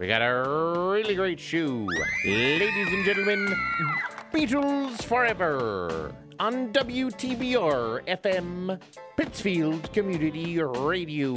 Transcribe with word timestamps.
We 0.00 0.06
got 0.06 0.22
a 0.22 0.90
really 0.92 1.14
great 1.14 1.38
show. 1.38 1.86
Ladies 2.24 2.88
and 2.90 3.04
gentlemen, 3.04 3.54
Beatles 4.32 5.02
Forever 5.02 6.14
on 6.38 6.72
WTBR 6.72 8.08
FM, 8.08 8.80
Pittsfield 9.18 9.92
Community 9.92 10.58
Radio. 10.58 11.34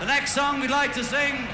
The 0.00 0.04
next 0.04 0.32
song 0.32 0.58
we'd 0.58 0.70
like 0.70 0.92
to 0.94 1.04
sing. 1.04 1.46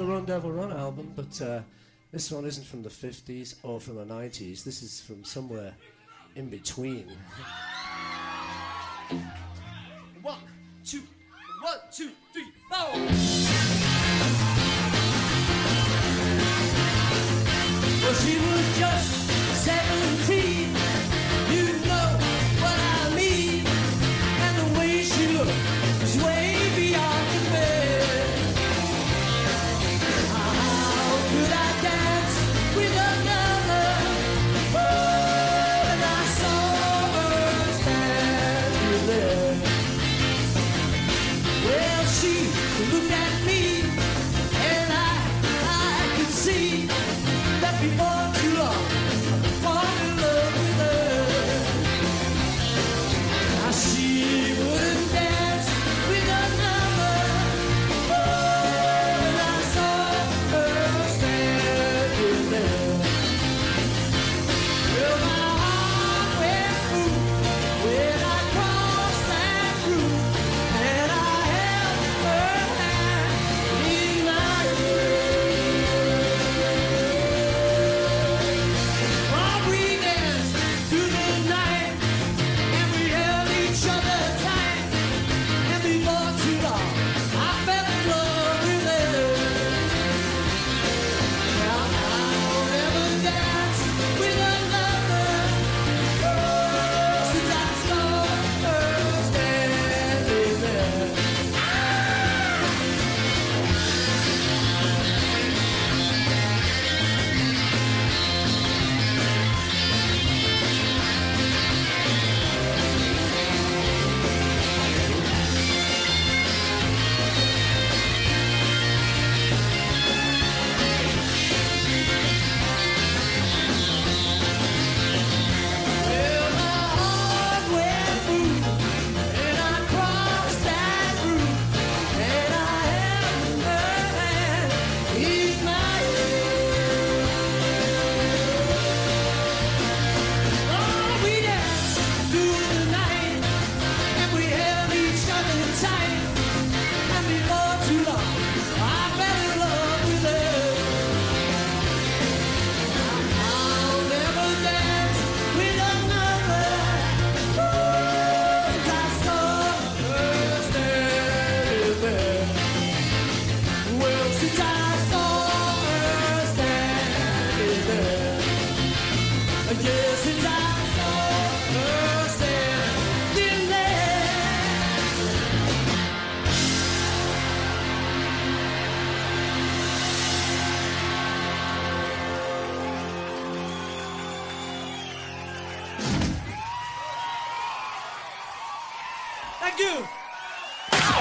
the 0.00 0.06
Run 0.06 0.24
Devil 0.24 0.50
Run 0.50 0.72
album, 0.72 1.12
but 1.14 1.42
uh, 1.42 1.60
this 2.10 2.30
one 2.30 2.46
isn't 2.46 2.66
from 2.66 2.82
the 2.82 2.88
50s 2.88 3.56
or 3.62 3.78
from 3.78 3.96
the 3.96 4.06
90s. 4.06 4.64
This 4.64 4.82
is 4.82 5.02
from 5.02 5.24
somewhere 5.24 5.74
in 6.36 6.48
between. 6.48 7.06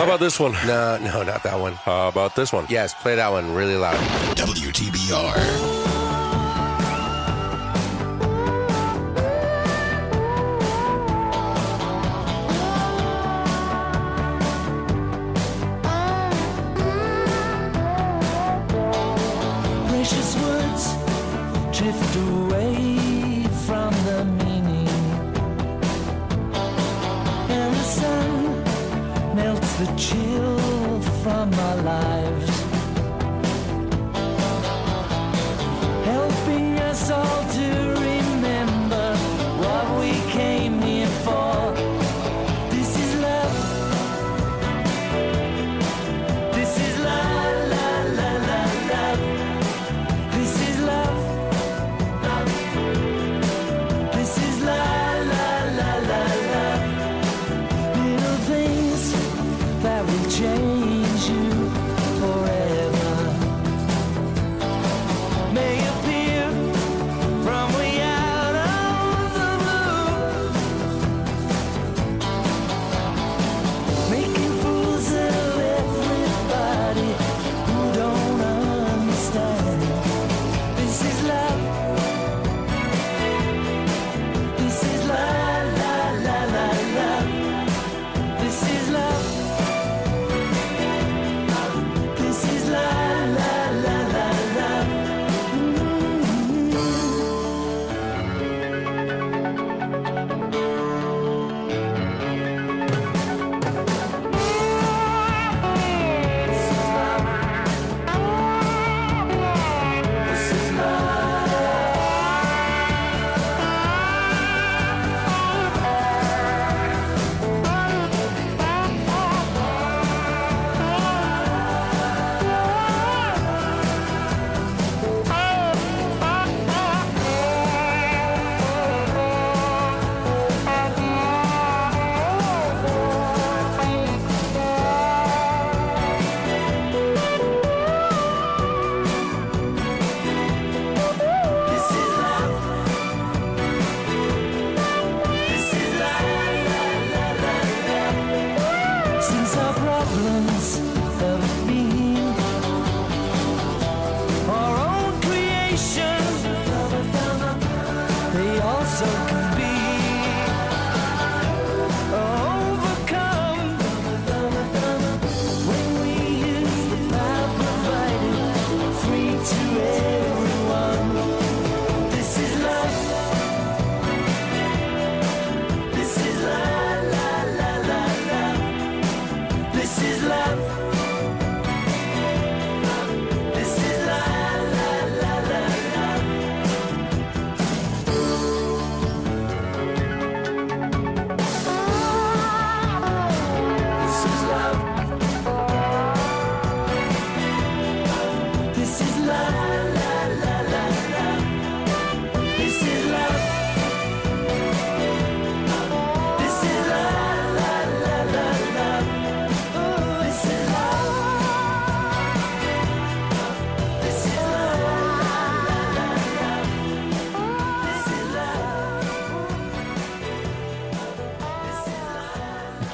about 0.09 0.19
this 0.19 0.39
one? 0.39 0.53
No, 0.65 0.97
no, 0.97 1.21
not 1.21 1.43
that 1.43 1.59
one. 1.59 1.73
How 1.75 2.07
about 2.07 2.35
this 2.35 2.51
one? 2.51 2.65
Yes, 2.67 2.95
play 2.95 3.15
that 3.15 3.29
one 3.29 3.53
really 3.53 3.75
loud. 3.75 3.99
WTBR. 4.35 5.88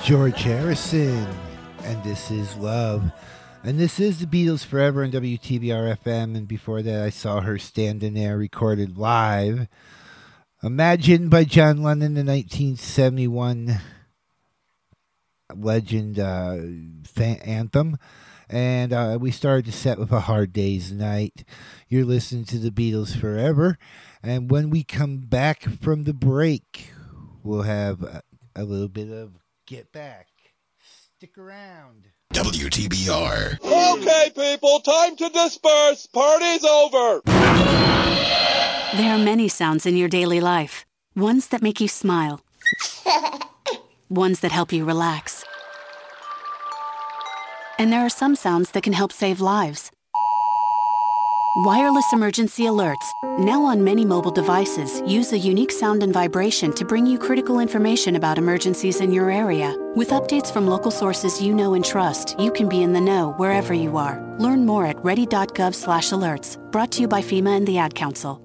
George 0.05 0.43
Harrison, 0.43 1.25
and 1.81 2.03
this 2.03 2.29
is 2.29 2.55
Love. 2.57 3.11
And 3.63 3.79
this 3.79 3.99
is 3.99 4.19
the 4.19 4.27
Beatles 4.27 4.63
Forever 4.63 5.03
on 5.03 5.09
WTBR 5.09 5.97
FM. 5.97 6.37
And 6.37 6.47
before 6.47 6.83
that, 6.83 7.01
I 7.01 7.09
saw 7.09 7.41
her 7.41 7.57
standing 7.57 8.13
there 8.13 8.37
recorded 8.37 8.99
live. 8.99 9.67
Imagine 10.61 11.29
by 11.29 11.43
John 11.43 11.81
Lennon, 11.81 12.13
the 12.13 12.23
1971 12.23 13.81
legend 15.55 16.19
uh, 16.19 16.57
fa- 17.03 17.43
anthem. 17.43 17.97
And 18.47 18.93
uh, 18.93 19.17
we 19.19 19.31
started 19.31 19.65
to 19.65 19.71
set 19.71 19.97
with 19.97 20.11
A 20.11 20.19
Hard 20.19 20.53
Day's 20.53 20.91
Night. 20.91 21.43
You're 21.89 22.05
listening 22.05 22.45
to 22.45 22.59
the 22.59 22.69
Beatles 22.69 23.19
Forever. 23.19 23.79
And 24.21 24.51
when 24.51 24.69
we 24.69 24.83
come 24.83 25.21
back 25.21 25.63
from 25.63 26.03
the 26.03 26.13
break, 26.13 26.91
we'll 27.41 27.63
have 27.63 28.21
a 28.55 28.63
little 28.63 28.87
bit 28.87 29.09
of 29.09 29.31
Get 29.67 29.91
Back. 29.91 30.27
Stick 31.17 31.39
around. 31.39 32.05
WTBR. 32.33 33.59
Okay, 33.63 34.31
people, 34.35 34.79
time 34.81 35.15
to 35.15 35.27
disperse. 35.29 36.05
Party's 36.13 36.63
over. 36.63 37.21
There 37.25 39.11
are 39.11 39.17
many 39.17 39.47
sounds 39.47 39.87
in 39.87 39.97
your 39.97 40.07
daily 40.07 40.39
life. 40.39 40.85
Ones 41.15 41.47
that 41.47 41.63
make 41.63 41.81
you 41.81 41.87
smile. 41.87 42.41
Ones 44.09 44.41
that 44.41 44.51
help 44.51 44.71
you 44.71 44.85
relax. 44.85 45.43
And 47.79 47.91
there 47.91 48.05
are 48.05 48.09
some 48.09 48.35
sounds 48.35 48.69
that 48.71 48.83
can 48.83 48.93
help 48.93 49.11
save 49.11 49.41
lives. 49.41 49.89
Wireless 51.55 52.11
emergency 52.11 52.63
alerts, 52.63 53.13
now 53.39 53.63
on 53.63 53.81
many 53.81 54.03
mobile 54.03 54.29
devices, 54.29 55.01
use 55.07 55.31
a 55.31 55.37
unique 55.37 55.71
sound 55.71 56.03
and 56.03 56.11
vibration 56.11 56.73
to 56.73 56.83
bring 56.83 57.05
you 57.05 57.17
critical 57.17 57.59
information 57.59 58.17
about 58.17 58.37
emergencies 58.37 58.99
in 58.99 59.09
your 59.09 59.31
area. 59.31 59.73
With 59.95 60.09
updates 60.09 60.51
from 60.51 60.67
local 60.67 60.91
sources 60.91 61.41
you 61.41 61.55
know 61.55 61.73
and 61.73 61.85
trust, 61.85 62.37
you 62.37 62.51
can 62.51 62.67
be 62.67 62.83
in 62.83 62.91
the 62.91 62.99
know 62.99 63.31
wherever 63.37 63.73
you 63.73 63.95
are. 63.95 64.21
Learn 64.37 64.65
more 64.65 64.85
at 64.85 65.01
ready.gov/alerts. 65.05 66.57
Brought 66.73 66.91
to 66.91 67.01
you 67.01 67.07
by 67.07 67.21
FEMA 67.21 67.55
and 67.55 67.65
the 67.65 67.77
Ad 67.77 67.95
Council. 67.95 68.44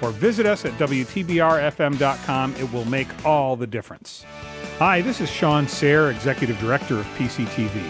or 0.00 0.10
visit 0.10 0.46
us 0.46 0.64
at 0.64 0.72
WTBRFM.com. 0.74 2.54
It 2.56 2.72
will 2.72 2.84
make 2.84 3.08
all 3.24 3.56
the 3.56 3.66
difference. 3.66 4.24
Hi, 4.78 5.00
this 5.00 5.20
is 5.20 5.30
Sean 5.30 5.66
Sayre, 5.66 6.10
Executive 6.10 6.58
Director 6.58 6.98
of 6.98 7.06
PCTV. 7.16 7.80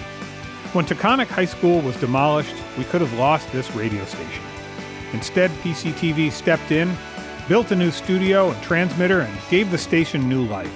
When 0.75 0.85
Taconic 0.85 1.29
High 1.29 1.45
School 1.47 1.81
was 1.81 1.97
demolished, 1.97 2.55
we 2.77 2.85
could 2.85 3.01
have 3.01 3.13
lost 3.15 3.51
this 3.53 3.75
radio 3.75 4.05
station. 4.05 4.45
Instead, 5.13 5.51
PCTV 5.63 6.31
stepped 6.31 6.71
in, 6.71 6.95
built 7.49 7.71
a 7.71 7.77
new 7.77 7.91
studio 7.91 8.51
and 8.51 8.63
transmitter, 8.63 9.21
and 9.21 9.39
gave 9.51 9.71
the 9.71 9.79
station 9.79 10.29
new 10.29 10.45
life. 10.45 10.75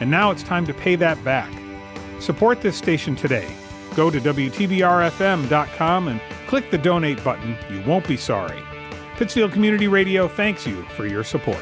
And 0.00 0.10
now 0.10 0.30
it's 0.30 0.42
time 0.42 0.66
to 0.66 0.74
pay 0.74 0.96
that 0.96 1.22
back. 1.24 1.52
Support 2.20 2.60
this 2.60 2.76
station 2.76 3.14
today. 3.14 3.48
Go 3.94 4.10
to 4.10 4.20
WTBRFM.com 4.20 6.08
and 6.08 6.20
click 6.46 6.70
the 6.70 6.78
donate 6.78 7.22
button. 7.22 7.56
You 7.70 7.82
won't 7.82 8.06
be 8.06 8.16
sorry. 8.16 8.62
Pittsfield 9.18 9.50
Community 9.50 9.88
Radio 9.88 10.28
thanks 10.28 10.64
you 10.64 10.84
for 10.90 11.04
your 11.04 11.24
support. 11.24 11.58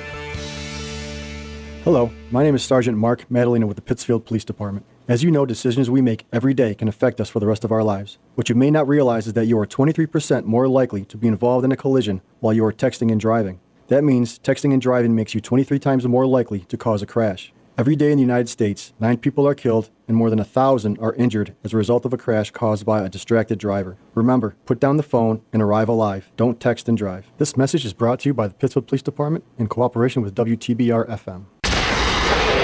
Hello, 1.84 2.10
my 2.30 2.42
name 2.42 2.54
is 2.54 2.62
Sergeant 2.62 2.98
Mark 2.98 3.24
Madalena 3.30 3.66
with 3.66 3.76
the 3.76 3.82
Pittsfield 3.82 4.26
Police 4.26 4.44
Department. 4.44 4.84
As 5.08 5.22
you 5.22 5.30
know, 5.30 5.46
decisions 5.46 5.88
we 5.88 6.02
make 6.02 6.26
every 6.34 6.52
day 6.52 6.74
can 6.74 6.86
affect 6.86 7.18
us 7.18 7.30
for 7.30 7.40
the 7.40 7.46
rest 7.46 7.64
of 7.64 7.72
our 7.72 7.82
lives. 7.82 8.18
What 8.34 8.50
you 8.50 8.54
may 8.54 8.70
not 8.70 8.86
realize 8.86 9.26
is 9.26 9.32
that 9.32 9.46
you 9.46 9.58
are 9.58 9.66
23% 9.66 10.44
more 10.44 10.68
likely 10.68 11.06
to 11.06 11.16
be 11.16 11.28
involved 11.28 11.64
in 11.64 11.72
a 11.72 11.78
collision 11.78 12.20
while 12.40 12.52
you 12.52 12.62
are 12.62 12.74
texting 12.74 13.10
and 13.10 13.18
driving. 13.18 13.58
That 13.88 14.04
means 14.04 14.38
texting 14.38 14.74
and 14.74 14.82
driving 14.82 15.14
makes 15.14 15.34
you 15.34 15.40
23 15.40 15.78
times 15.78 16.06
more 16.06 16.26
likely 16.26 16.58
to 16.58 16.76
cause 16.76 17.00
a 17.00 17.06
crash. 17.06 17.54
Every 17.78 17.94
day 17.94 18.10
in 18.10 18.16
the 18.16 18.22
United 18.22 18.48
States, 18.48 18.94
nine 18.98 19.18
people 19.18 19.46
are 19.46 19.54
killed 19.54 19.90
and 20.08 20.16
more 20.16 20.30
than 20.30 20.38
a 20.38 20.44
thousand 20.44 20.98
are 20.98 21.12
injured 21.12 21.54
as 21.62 21.74
a 21.74 21.76
result 21.76 22.06
of 22.06 22.14
a 22.14 22.16
crash 22.16 22.50
caused 22.50 22.86
by 22.86 23.04
a 23.04 23.10
distracted 23.10 23.58
driver. 23.58 23.98
Remember, 24.14 24.56
put 24.64 24.80
down 24.80 24.96
the 24.96 25.02
phone 25.02 25.42
and 25.52 25.60
arrive 25.60 25.90
alive. 25.90 26.32
Don't 26.38 26.58
text 26.58 26.88
and 26.88 26.96
drive. 26.96 27.30
This 27.36 27.54
message 27.54 27.84
is 27.84 27.92
brought 27.92 28.20
to 28.20 28.30
you 28.30 28.34
by 28.34 28.48
the 28.48 28.54
Pittsfield 28.54 28.86
Police 28.86 29.02
Department 29.02 29.44
in 29.58 29.66
cooperation 29.66 30.22
with 30.22 30.34
WTBR 30.34 31.06
FM. 31.06 31.44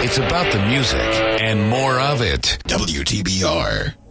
It's 0.02 0.16
about 0.16 0.50
the 0.50 0.64
music 0.64 0.98
and 1.42 1.68
more 1.68 2.00
of 2.00 2.22
it. 2.22 2.58
WTBR. 2.68 4.01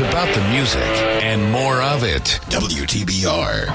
About 0.00 0.34
the 0.34 0.40
music 0.48 0.80
and 1.22 1.52
more 1.52 1.82
of 1.82 2.04
it. 2.04 2.40
WTBR. 2.48 3.66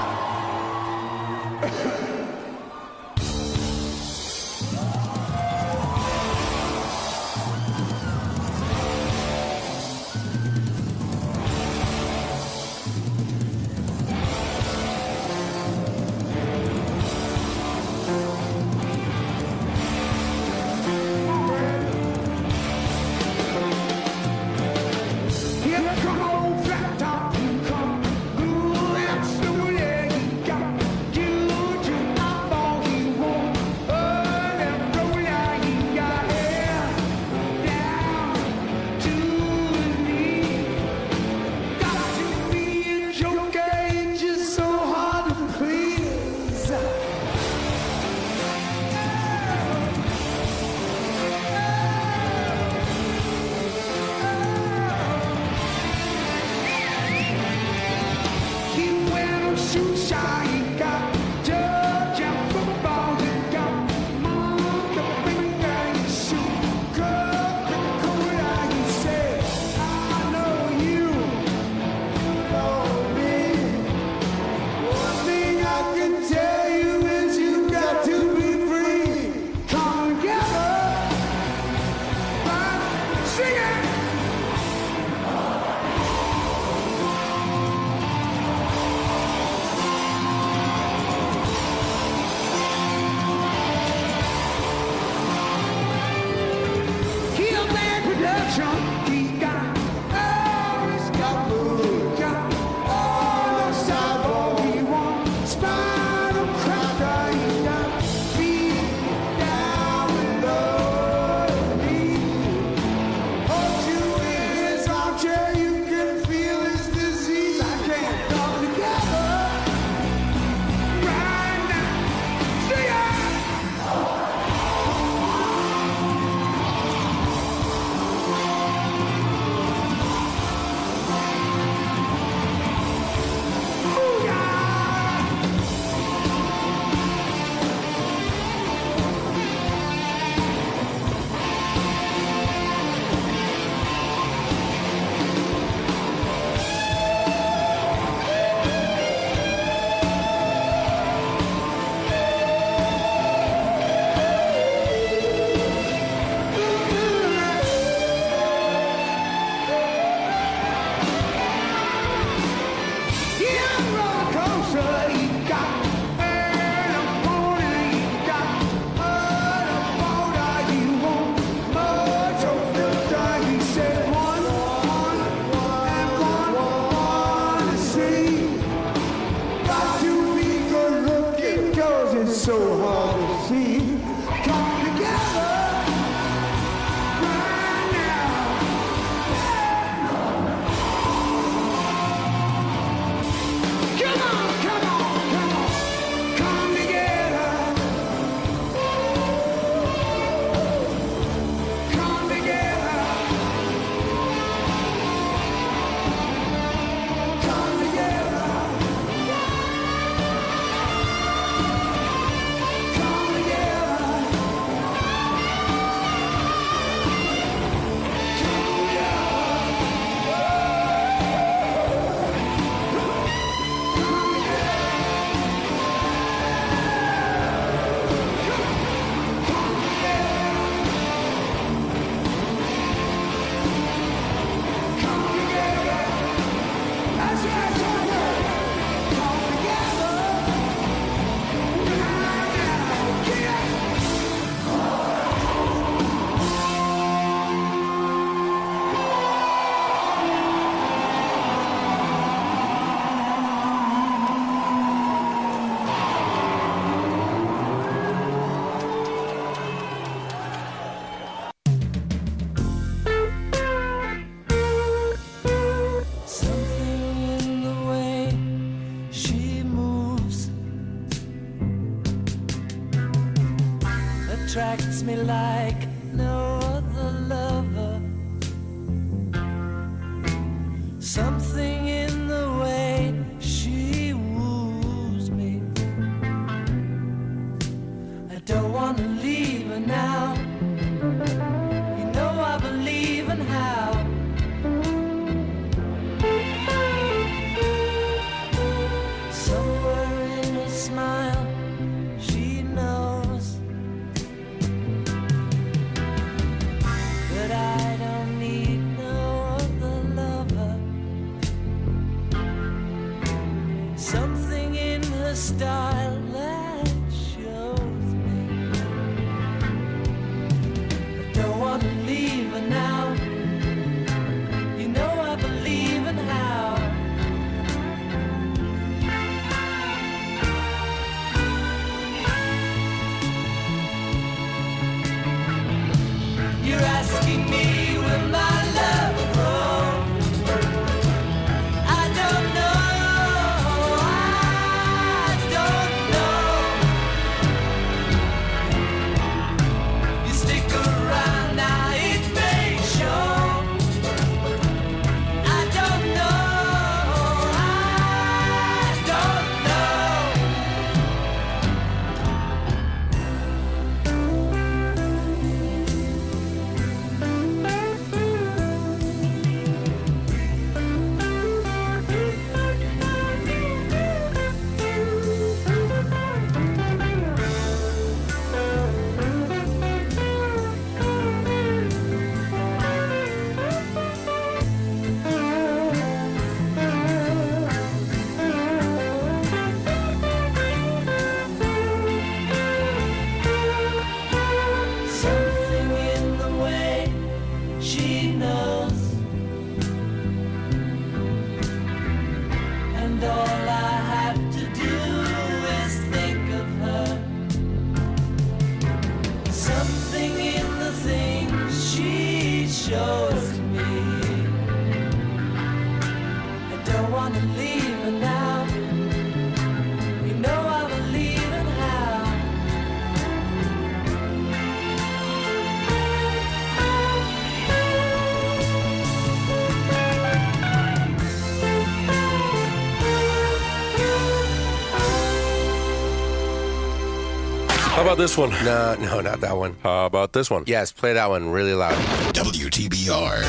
About 438.06 438.18
this 438.18 438.38
one? 438.38 438.50
No, 438.64 438.94
no, 439.00 439.20
not 439.20 439.40
that 439.40 439.56
one. 439.56 439.74
How 439.82 440.06
about 440.06 440.32
this 440.32 440.48
one? 440.48 440.62
Yes, 440.68 440.92
play 440.92 441.12
that 441.14 441.28
one 441.28 441.50
really 441.50 441.74
loud. 441.74 441.96
WTBR. 442.34 443.42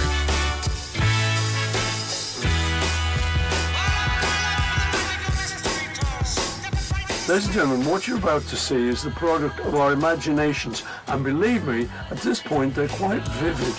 Ladies 7.30 7.46
and 7.46 7.54
gentlemen, 7.54 7.86
what 7.86 8.08
you're 8.08 8.18
about 8.18 8.42
to 8.48 8.56
see 8.56 8.88
is 8.88 9.04
the 9.04 9.12
product 9.12 9.60
of 9.60 9.76
our 9.76 9.94
imaginations, 9.94 10.84
and 11.06 11.24
believe 11.24 11.68
me, 11.68 11.88
at 12.10 12.18
this 12.18 12.42
point, 12.42 12.74
they're 12.74 12.88
quite 12.88 13.22
vivid. 13.28 13.76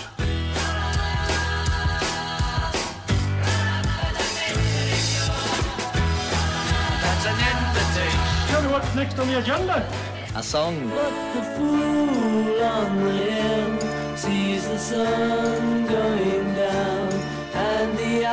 That's 7.03 7.25
an 7.25 7.35
invitation. 7.67 8.19
Tell 8.47 8.61
me 8.61 8.67
what's 8.71 8.95
next 8.95 9.19
on 9.19 9.27
the 9.27 9.39
agenda. 9.39 10.08
A 10.35 10.43
song. 10.43 10.89
But 10.89 11.33
the 11.33 11.41
fool 11.55 12.63
on 12.63 13.03
the 13.03 13.11
hill 13.11 14.15
sees 14.15 14.67
the 14.67 14.77
sun 14.77 15.87
going 15.87 16.53
down, 16.53 17.13
and 17.53 17.97
the 17.97 18.25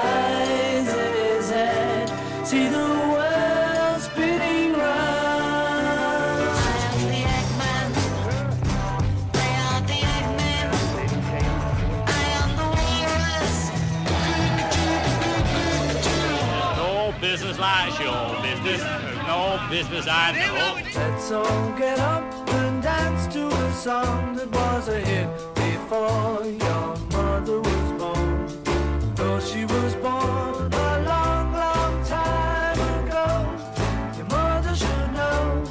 business 19.70 20.07
I 20.09 20.33
know. 20.33 20.81
Let's 20.94 21.31
all 21.33 21.72
get 21.72 21.98
up 21.98 22.24
and 22.50 22.83
dance 22.83 23.33
to 23.35 23.48
a 23.48 23.72
song 23.72 24.37
that 24.37 24.48
was 24.50 24.88
a 24.88 25.00
hit 25.00 25.29
before 25.55 26.44
your 26.44 26.96
mother 27.12 27.61
was 27.61 27.92
born. 28.00 29.14
Though 29.14 29.40
she 29.40 29.64
was 29.64 29.94
born 29.96 30.72
a 30.72 31.02
long, 31.05 31.52
long 31.52 32.05
time 32.05 32.79
ago, 33.05 34.16
your 34.16 34.26
mother 34.26 34.74
should 34.74 35.12
know. 35.12 35.64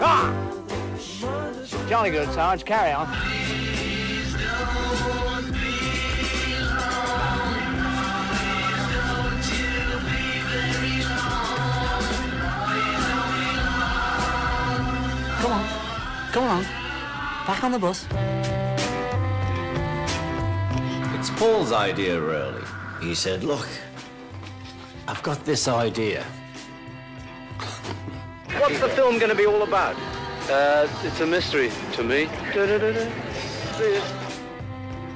Ah! 0.00 0.32
Jolly 1.88 2.10
good, 2.10 2.32
Sarge. 2.32 2.64
Carry 2.64 2.92
on. 2.92 3.37
Come 15.38 15.52
on. 15.52 15.68
Come 16.32 16.44
on. 16.44 16.62
Back 17.46 17.62
on 17.62 17.72
the 17.72 17.78
bus. 17.78 18.06
It's 21.18 21.30
Paul's 21.30 21.72
idea, 21.72 22.20
really. 22.20 22.62
He 23.00 23.14
said, 23.14 23.44
Look, 23.44 23.68
I've 25.06 25.22
got 25.22 25.44
this 25.44 25.68
idea. 25.68 26.24
What's 28.58 28.80
the 28.80 28.88
film 28.88 29.18
going 29.18 29.30
to 29.30 29.36
be 29.36 29.46
all 29.46 29.62
about? 29.62 29.94
Uh, 30.50 30.88
it's 31.04 31.20
a 31.20 31.26
mystery 31.26 31.70
to 31.92 32.02
me. 32.02 32.28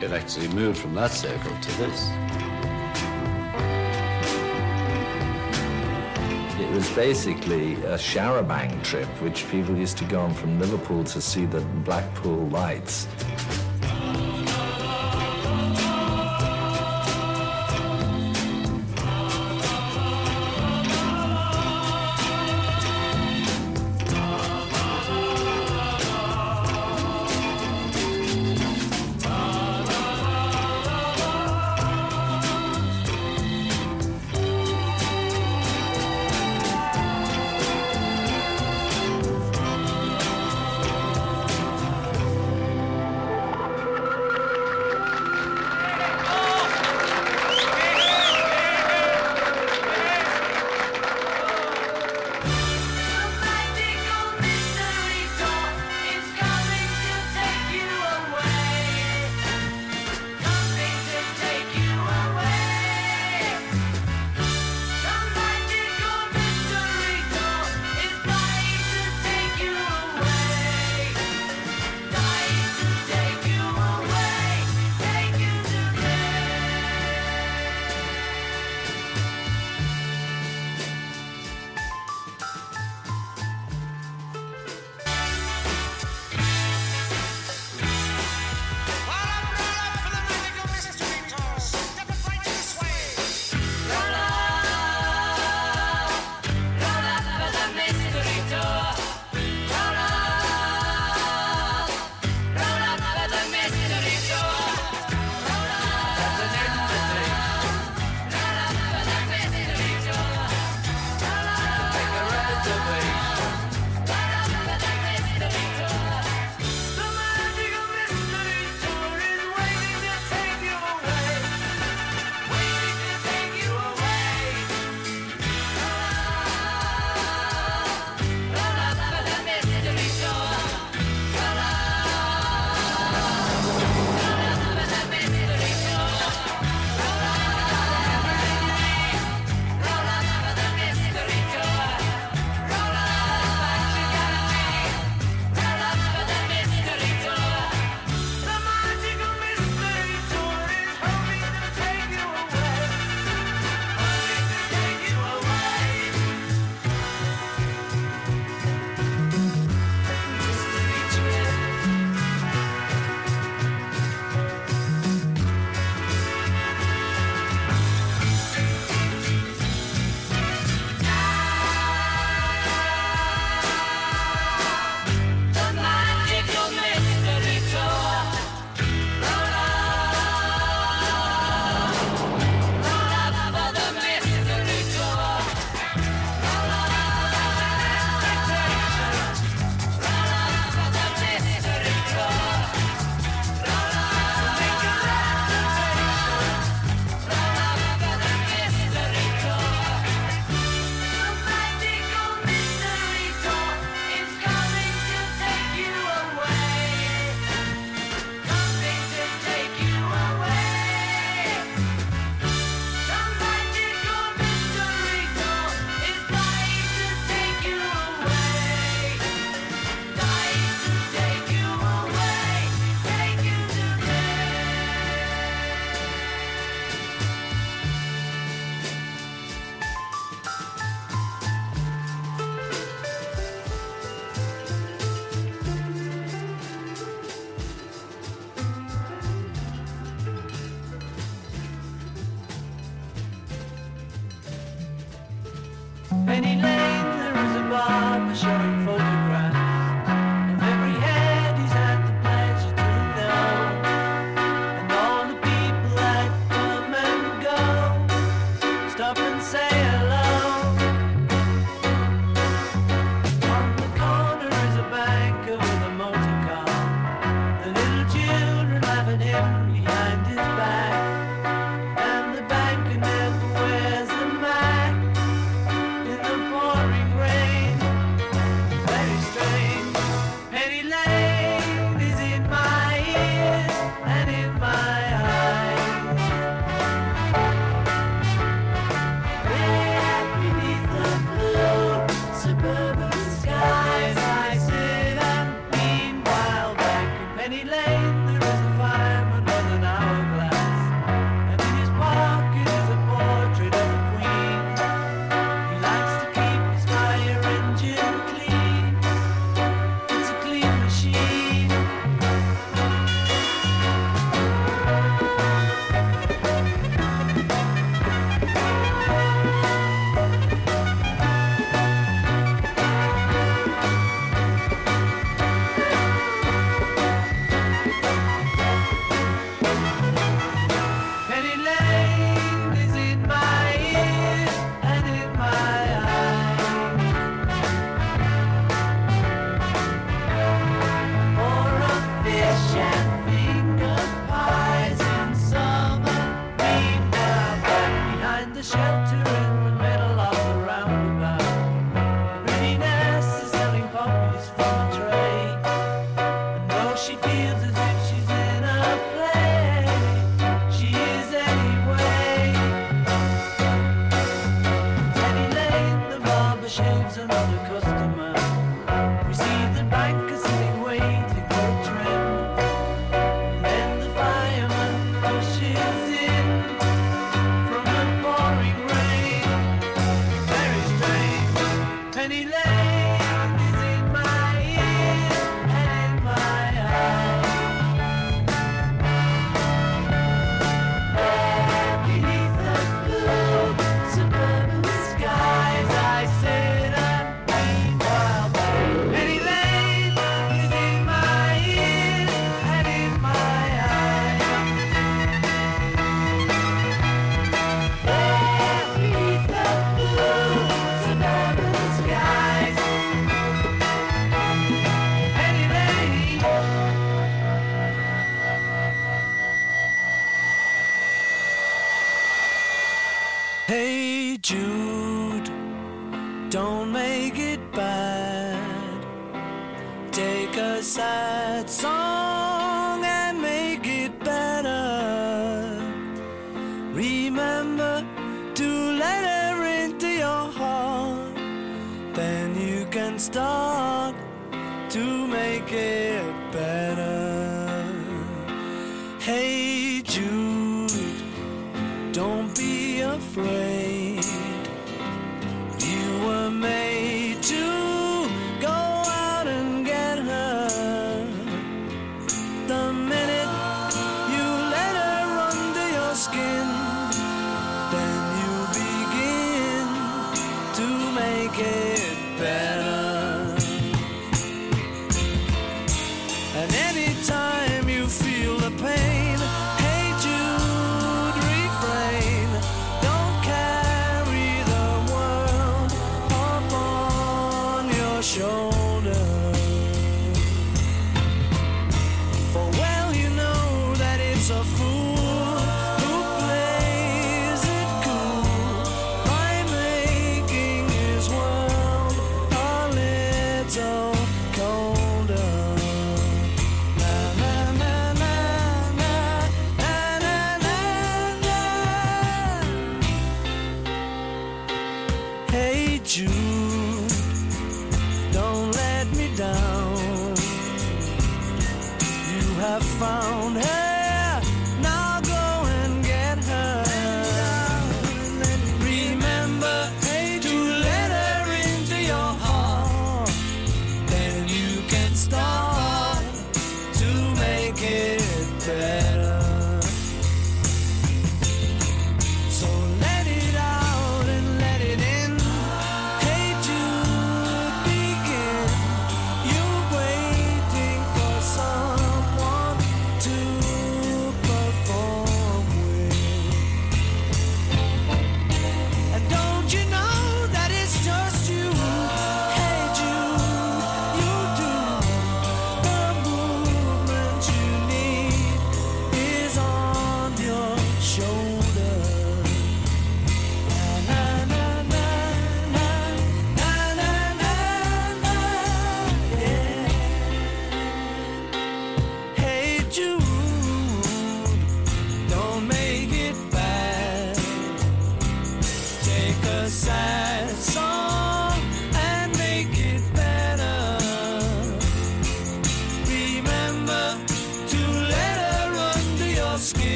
It 0.00 0.12
actually 0.12 0.48
moved 0.48 0.78
from 0.78 0.94
that 0.94 1.10
circle 1.10 1.56
to 1.60 1.78
this. 1.78 2.08
Was 6.72 6.88
basically 6.92 7.74
a 7.74 7.98
Charabanc 7.98 8.82
trip, 8.82 9.06
which 9.20 9.46
people 9.50 9.76
used 9.76 9.98
to 9.98 10.04
go 10.04 10.20
on 10.20 10.32
from 10.32 10.58
Liverpool 10.58 11.04
to 11.04 11.20
see 11.20 11.44
the 11.44 11.60
Blackpool 11.84 12.48
lights. 12.48 13.06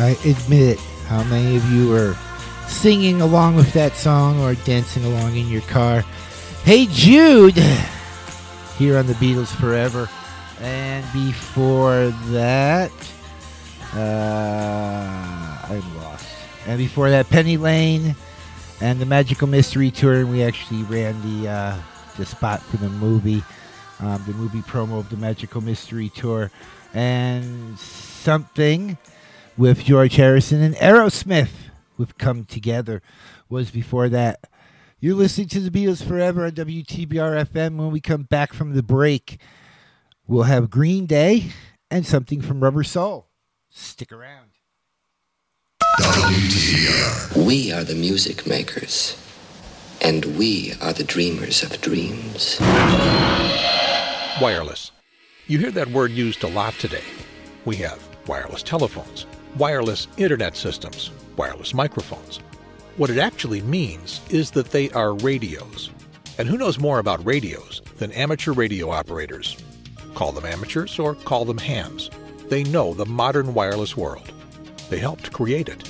I 0.00 0.16
admit 0.24 0.62
it. 0.62 0.80
how 1.08 1.22
many 1.24 1.56
of 1.56 1.70
you 1.70 1.94
are 1.94 2.16
singing 2.66 3.20
along 3.20 3.56
with 3.56 3.70
that 3.74 3.94
song 3.96 4.40
or 4.40 4.54
dancing 4.54 5.04
along 5.04 5.36
in 5.36 5.46
your 5.48 5.60
car. 5.62 6.00
Hey 6.64 6.86
Jude, 6.86 7.58
here 8.78 8.96
on 8.96 9.06
the 9.06 9.12
Beatles 9.14 9.54
Forever. 9.54 10.08
And 10.62 11.04
before 11.12 12.14
that, 12.30 12.90
uh, 13.94 15.68
I'm 15.68 15.96
lost. 15.98 16.26
And 16.66 16.78
before 16.78 17.10
that, 17.10 17.28
Penny 17.28 17.58
Lane 17.58 18.16
and 18.80 19.00
the 19.00 19.06
Magical 19.06 19.48
Mystery 19.48 19.90
Tour. 19.90 20.20
And 20.20 20.30
we 20.30 20.42
actually 20.42 20.82
ran 20.84 21.20
the 21.20 21.50
uh, 21.50 21.78
the 22.16 22.24
spot 22.24 22.62
for 22.62 22.78
the 22.78 22.88
movie, 22.88 23.44
um, 23.98 24.24
the 24.26 24.32
movie 24.32 24.62
promo 24.62 24.98
of 24.98 25.10
the 25.10 25.18
Magical 25.18 25.60
Mystery 25.60 26.08
Tour, 26.08 26.50
and 26.94 27.78
something 27.78 28.96
with 29.60 29.84
George 29.84 30.16
Harrison 30.16 30.62
and 30.62 30.74
Aerosmith 30.76 31.50
with 31.98 32.16
Come 32.16 32.46
Together 32.46 33.02
was 33.50 33.70
before 33.70 34.08
that. 34.08 34.40
You're 35.00 35.14
listening 35.14 35.48
to 35.48 35.60
the 35.60 35.70
Beatles 35.70 36.02
Forever 36.02 36.46
on 36.46 36.52
WTBR 36.52 37.44
FM. 37.44 37.76
When 37.76 37.90
we 37.90 38.00
come 38.00 38.22
back 38.22 38.54
from 38.54 38.72
the 38.72 38.82
break, 38.82 39.38
we'll 40.26 40.44
have 40.44 40.70
Green 40.70 41.04
Day 41.04 41.52
and 41.90 42.06
something 42.06 42.40
from 42.40 42.64
Rubber 42.64 42.82
Soul. 42.82 43.28
Stick 43.68 44.12
around. 44.12 44.52
WTBR. 45.98 47.46
We 47.46 47.70
are 47.70 47.84
the 47.84 47.94
music 47.94 48.46
makers, 48.46 49.14
and 50.00 50.24
we 50.38 50.72
are 50.80 50.94
the 50.94 51.04
dreamers 51.04 51.62
of 51.62 51.78
dreams. 51.82 52.56
Wireless. 54.40 54.90
You 55.48 55.58
hear 55.58 55.70
that 55.72 55.90
word 55.90 56.12
used 56.12 56.44
a 56.44 56.48
lot 56.48 56.72
today. 56.78 57.04
We 57.66 57.76
have 57.76 58.02
wireless 58.26 58.62
telephones, 58.62 59.26
wireless 59.56 60.08
internet 60.16 60.56
systems, 60.56 61.10
wireless 61.36 61.74
microphones. 61.74 62.38
What 62.96 63.10
it 63.10 63.18
actually 63.18 63.62
means 63.62 64.20
is 64.30 64.50
that 64.52 64.70
they 64.70 64.90
are 64.90 65.14
radios. 65.14 65.90
And 66.38 66.48
who 66.48 66.58
knows 66.58 66.78
more 66.78 66.98
about 66.98 67.24
radios 67.24 67.82
than 67.98 68.12
amateur 68.12 68.52
radio 68.52 68.90
operators? 68.90 69.56
Call 70.14 70.32
them 70.32 70.44
amateurs 70.44 70.98
or 70.98 71.14
call 71.14 71.44
them 71.44 71.58
hams. 71.58 72.10
They 72.48 72.64
know 72.64 72.94
the 72.94 73.06
modern 73.06 73.54
wireless 73.54 73.96
world. 73.96 74.32
They 74.88 74.98
helped 74.98 75.32
create 75.32 75.68
it. 75.68 75.88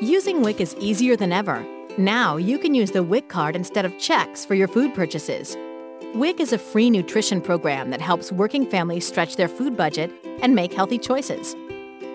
Using 0.00 0.42
WIC 0.42 0.60
is 0.60 0.74
easier 0.76 1.16
than 1.16 1.32
ever. 1.32 1.64
Now 1.96 2.36
you 2.36 2.58
can 2.58 2.74
use 2.74 2.90
the 2.90 3.02
WIC 3.02 3.28
card 3.28 3.56
instead 3.56 3.84
of 3.84 3.98
checks 3.98 4.44
for 4.44 4.54
your 4.54 4.68
food 4.68 4.94
purchases. 4.94 5.56
WIC 6.14 6.38
is 6.38 6.52
a 6.52 6.58
free 6.58 6.90
nutrition 6.90 7.40
program 7.40 7.90
that 7.90 8.00
helps 8.00 8.30
working 8.30 8.64
families 8.64 9.04
stretch 9.04 9.34
their 9.34 9.48
food 9.48 9.76
budget 9.76 10.12
and 10.42 10.54
make 10.54 10.72
healthy 10.72 10.96
choices. 10.96 11.56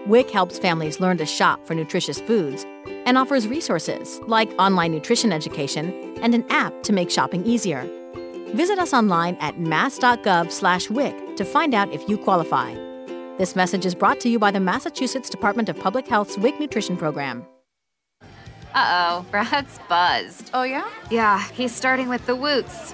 WIC 0.08 0.32
helps 0.32 0.58
families 0.58 1.02
learn 1.02 1.18
to 1.18 1.26
shop 1.26 1.68
for 1.68 1.74
nutritious 1.76 2.22
foods 2.22 2.66
and 3.06 3.18
offers 3.18 3.46
resources 3.46 4.22
like 4.26 4.50
online 4.58 4.94
nutrition 4.94 5.34
education 5.34 6.18
and 6.22 6.34
an 6.34 6.46
app 6.50 6.82
to 6.84 6.94
make 6.94 7.12
shopping 7.12 7.46
easier. 7.46 7.84
Visit 8.54 8.80
us 8.80 8.94
online 8.94 9.36
at 9.42 9.60
mass.gov/wic 9.60 11.36
to 11.36 11.44
find 11.44 11.74
out 11.74 11.92
if 11.92 12.08
you 12.08 12.18
qualify. 12.18 12.74
This 13.38 13.54
message 13.54 13.86
is 13.86 13.96
brought 13.96 14.22
to 14.22 14.30
you 14.30 14.40
by 14.40 14.52
the 14.52 14.62
Massachusetts 14.62 15.30
Department 15.30 15.68
of 15.68 15.78
Public 15.78 16.08
Health's 16.08 16.38
WIC 16.38 16.58
Nutrition 16.58 16.96
Program. 16.96 17.46
Uh 18.74 19.22
oh, 19.22 19.26
Brad's 19.30 19.78
buzzed. 19.90 20.52
Oh, 20.54 20.64
yeah? 20.64 20.88
Yeah, 21.10 21.44
he's 21.52 21.76
starting 21.76 22.08
with 22.08 22.26
the 22.28 22.36
woots. 22.36 22.94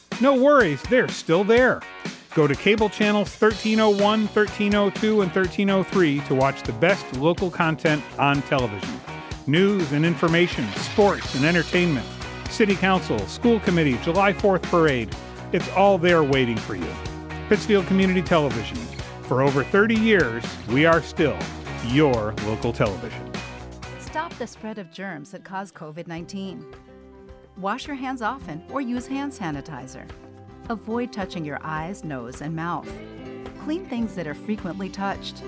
No 0.19 0.35
worries, 0.35 0.81
they're 0.83 1.07
still 1.07 1.43
there. 1.43 1.81
Go 2.33 2.47
to 2.47 2.55
cable 2.55 2.89
channels 2.89 3.29
1301, 3.29 4.27
1302, 4.27 5.21
and 5.21 5.31
1303 5.35 6.19
to 6.21 6.35
watch 6.35 6.63
the 6.63 6.73
best 6.73 7.17
local 7.17 7.49
content 7.49 8.03
on 8.17 8.41
television. 8.43 8.99
News 9.47 9.91
and 9.91 10.05
information, 10.05 10.67
sports 10.73 11.35
and 11.35 11.43
entertainment, 11.43 12.07
city 12.49 12.75
council, 12.75 13.19
school 13.27 13.59
committee, 13.61 13.97
July 14.03 14.31
4th 14.33 14.61
parade. 14.63 15.13
It's 15.51 15.67
all 15.69 15.97
there 15.97 16.23
waiting 16.23 16.57
for 16.57 16.75
you. 16.75 16.93
Pittsfield 17.49 17.85
Community 17.87 18.21
Television. 18.21 18.77
For 19.23 19.41
over 19.41 19.63
30 19.63 19.95
years, 19.95 20.43
we 20.69 20.85
are 20.85 21.01
still 21.01 21.37
your 21.87 22.33
local 22.45 22.71
television. 22.71 23.31
Stop 23.99 24.33
the 24.35 24.47
spread 24.47 24.77
of 24.77 24.91
germs 24.91 25.31
that 25.31 25.43
cause 25.43 25.71
COVID 25.71 26.07
19. 26.07 26.65
Wash 27.57 27.87
your 27.87 27.95
hands 27.95 28.21
often 28.21 28.63
or 28.71 28.81
use 28.81 29.07
hand 29.07 29.31
sanitizer. 29.31 30.07
Avoid 30.69 31.11
touching 31.11 31.43
your 31.43 31.59
eyes, 31.61 32.03
nose, 32.03 32.41
and 32.41 32.55
mouth. 32.55 32.87
Clean 33.63 33.85
things 33.85 34.15
that 34.15 34.27
are 34.27 34.33
frequently 34.33 34.89
touched. 34.89 35.43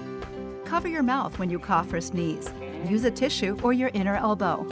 Cover 0.65 0.87
your 0.87 1.03
mouth 1.03 1.37
when 1.39 1.49
you 1.49 1.59
cough 1.59 1.91
or 1.93 2.01
sneeze. 2.01 2.51
Use 2.89 3.05
a 3.05 3.11
tissue 3.11 3.57
or 3.63 3.73
your 3.73 3.89
inner 3.93 4.15
elbow. 4.15 4.67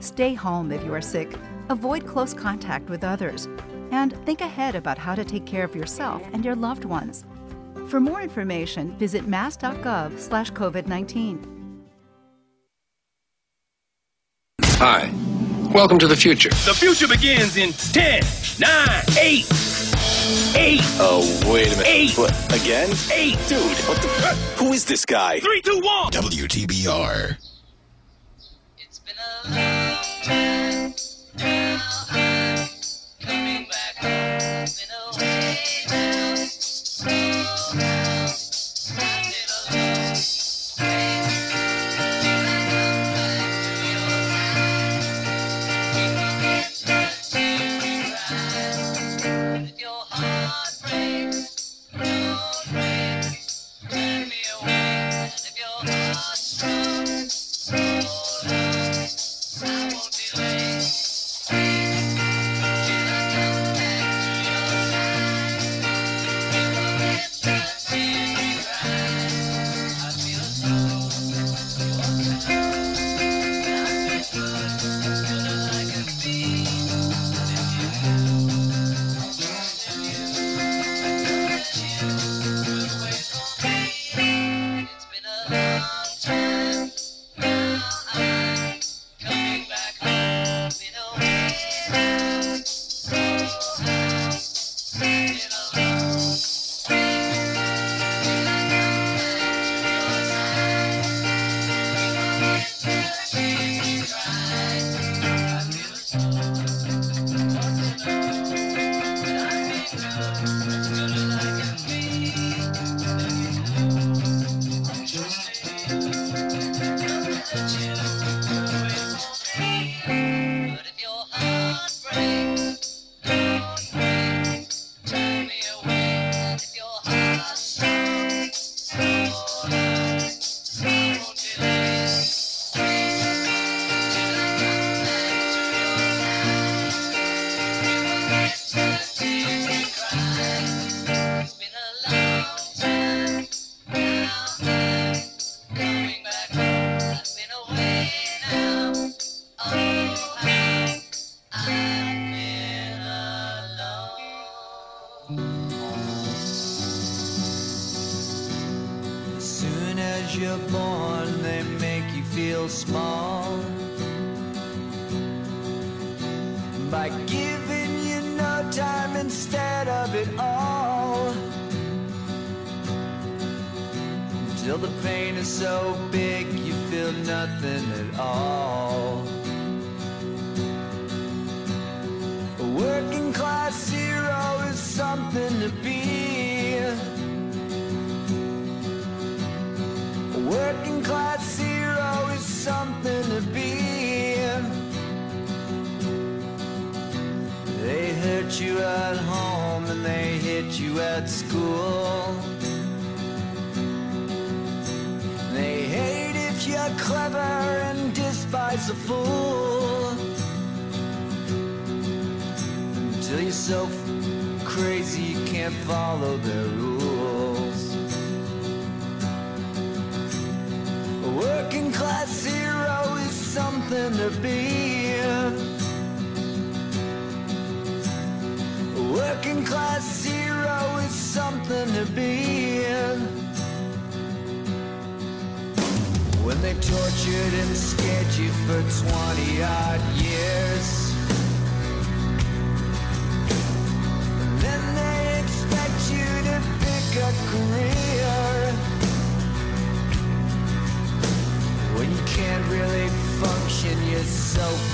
Stay 0.00 0.34
home 0.34 0.72
if 0.72 0.84
you 0.84 0.92
are 0.92 1.00
sick. 1.00 1.32
Avoid 1.68 2.06
close 2.06 2.34
contact 2.34 2.90
with 2.90 3.04
others. 3.04 3.48
And 3.90 4.12
think 4.24 4.40
ahead 4.40 4.74
about 4.74 4.98
how 4.98 5.14
to 5.14 5.24
take 5.24 5.46
care 5.46 5.64
of 5.64 5.76
yourself 5.76 6.22
and 6.32 6.44
your 6.44 6.56
loved 6.56 6.84
ones. 6.84 7.24
For 7.88 8.00
more 8.00 8.22
information, 8.22 8.96
visit 8.98 9.28
mass.gov/covid19. 9.28 11.46
Hi. 14.78 15.12
Welcome 15.72 15.98
to 16.00 16.06
the 16.06 16.16
future. 16.16 16.50
The 16.50 16.74
future 16.74 17.08
begins 17.08 17.56
in 17.56 17.72
10, 17.72 18.22
9, 18.60 19.02
8, 19.18 19.46
8. 20.54 20.80
Oh, 21.00 21.50
wait 21.50 21.68
a 21.68 21.70
minute. 21.70 21.86
Eight. 21.86 22.18
What, 22.18 22.30
again? 22.54 22.90
8. 23.10 23.38
Dude, 23.48 23.62
what 23.88 24.02
the 24.02 24.08
fuck? 24.08 24.36
Who 24.58 24.74
is 24.74 24.84
this 24.84 25.06
guy? 25.06 25.40
3, 25.40 25.62
2, 25.62 25.80
1. 25.80 26.12
WTBR. 26.12 27.51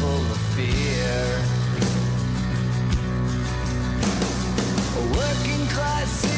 Full 0.01 0.31
of 0.31 0.39
fear. 0.55 1.43
A 4.97 5.19
working 5.19 5.67
class 5.75 6.38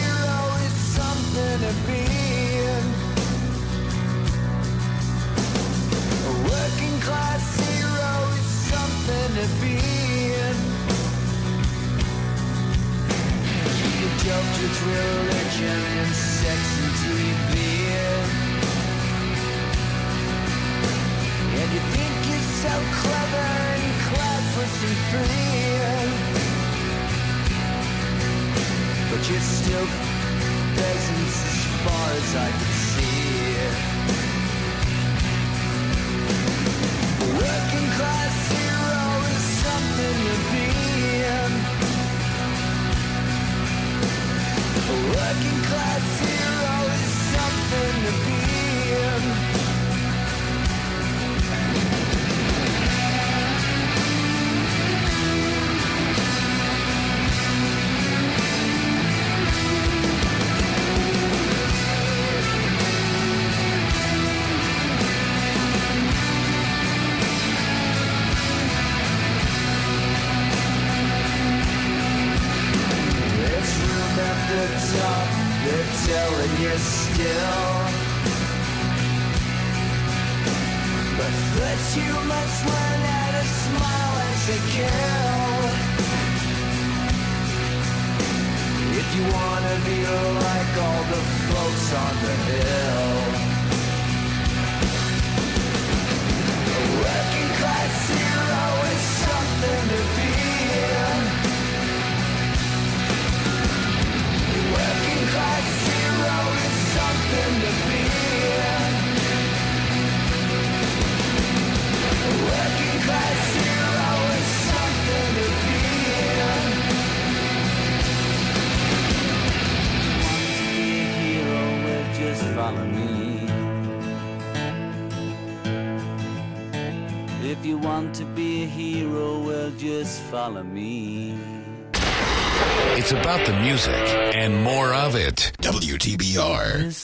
far 32.33 32.70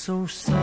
so 0.06 0.24
sorry, 0.26 0.55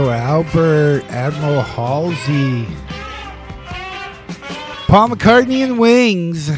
Uncle 0.00 0.14
Albert, 0.14 1.04
Admiral 1.10 1.60
Halsey, 1.60 2.66
Paul 4.86 5.10
McCartney 5.10 5.62
and 5.62 5.78
Wings. 5.78 6.50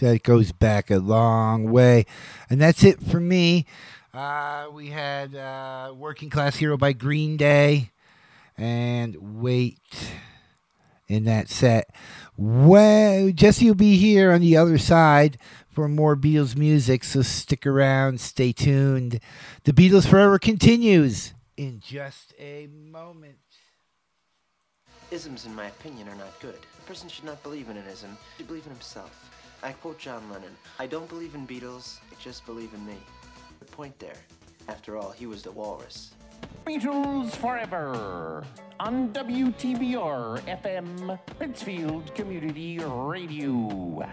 That 0.00 0.24
goes 0.24 0.50
back 0.50 0.90
a 0.90 0.98
long 0.98 1.70
way. 1.70 2.04
And 2.50 2.60
that's 2.60 2.82
it 2.82 3.00
for 3.00 3.20
me. 3.20 3.66
Uh, 4.12 4.66
we 4.72 4.88
had 4.88 5.36
uh, 5.36 5.94
Working 5.96 6.30
Class 6.30 6.56
Hero 6.56 6.76
by 6.76 6.92
Green 6.92 7.36
Day 7.36 7.92
and 8.58 9.40
Wait 9.40 9.78
in 11.06 11.22
that 11.26 11.48
set. 11.48 11.94
Well, 12.36 13.30
Jesse 13.30 13.66
will 13.68 13.76
be 13.76 13.96
here 13.98 14.32
on 14.32 14.40
the 14.40 14.56
other 14.56 14.78
side 14.78 15.38
for 15.70 15.86
more 15.88 16.16
Beatles 16.16 16.56
music, 16.56 17.04
so 17.04 17.22
stick 17.22 17.68
around, 17.68 18.20
stay 18.20 18.50
tuned. 18.50 19.20
The 19.62 19.72
Beatles 19.72 20.08
Forever 20.08 20.40
continues 20.40 21.34
in 21.56 21.80
just 21.80 22.34
a 22.38 22.68
moment. 22.68 23.38
Isms, 25.10 25.46
in 25.46 25.54
my 25.54 25.66
opinion, 25.66 26.08
are 26.08 26.14
not 26.16 26.40
good. 26.40 26.58
A 26.78 26.86
person 26.86 27.08
should 27.08 27.24
not 27.24 27.42
believe 27.42 27.68
in 27.68 27.76
an 27.76 27.86
ism, 27.86 28.10
he 28.10 28.38
should 28.38 28.48
believe 28.48 28.66
in 28.66 28.72
himself. 28.72 29.30
I 29.62 29.72
quote 29.72 29.98
John 29.98 30.22
Lennon 30.30 30.56
I 30.78 30.86
don't 30.86 31.08
believe 31.08 31.34
in 31.34 31.46
Beatles, 31.46 31.98
I 32.10 32.20
just 32.20 32.44
believe 32.46 32.72
in 32.74 32.84
me. 32.86 32.96
The 33.60 33.66
point 33.66 33.98
there. 33.98 34.16
After 34.68 34.96
all, 34.96 35.10
he 35.10 35.26
was 35.26 35.42
the 35.42 35.52
walrus. 35.52 36.12
Beatles 36.66 37.36
Forever 37.36 38.44
on 38.80 39.12
WTBR 39.12 40.40
FM, 40.40 41.18
Pittsfield 41.38 42.14
Community 42.14 42.78
Radio. 42.78 44.04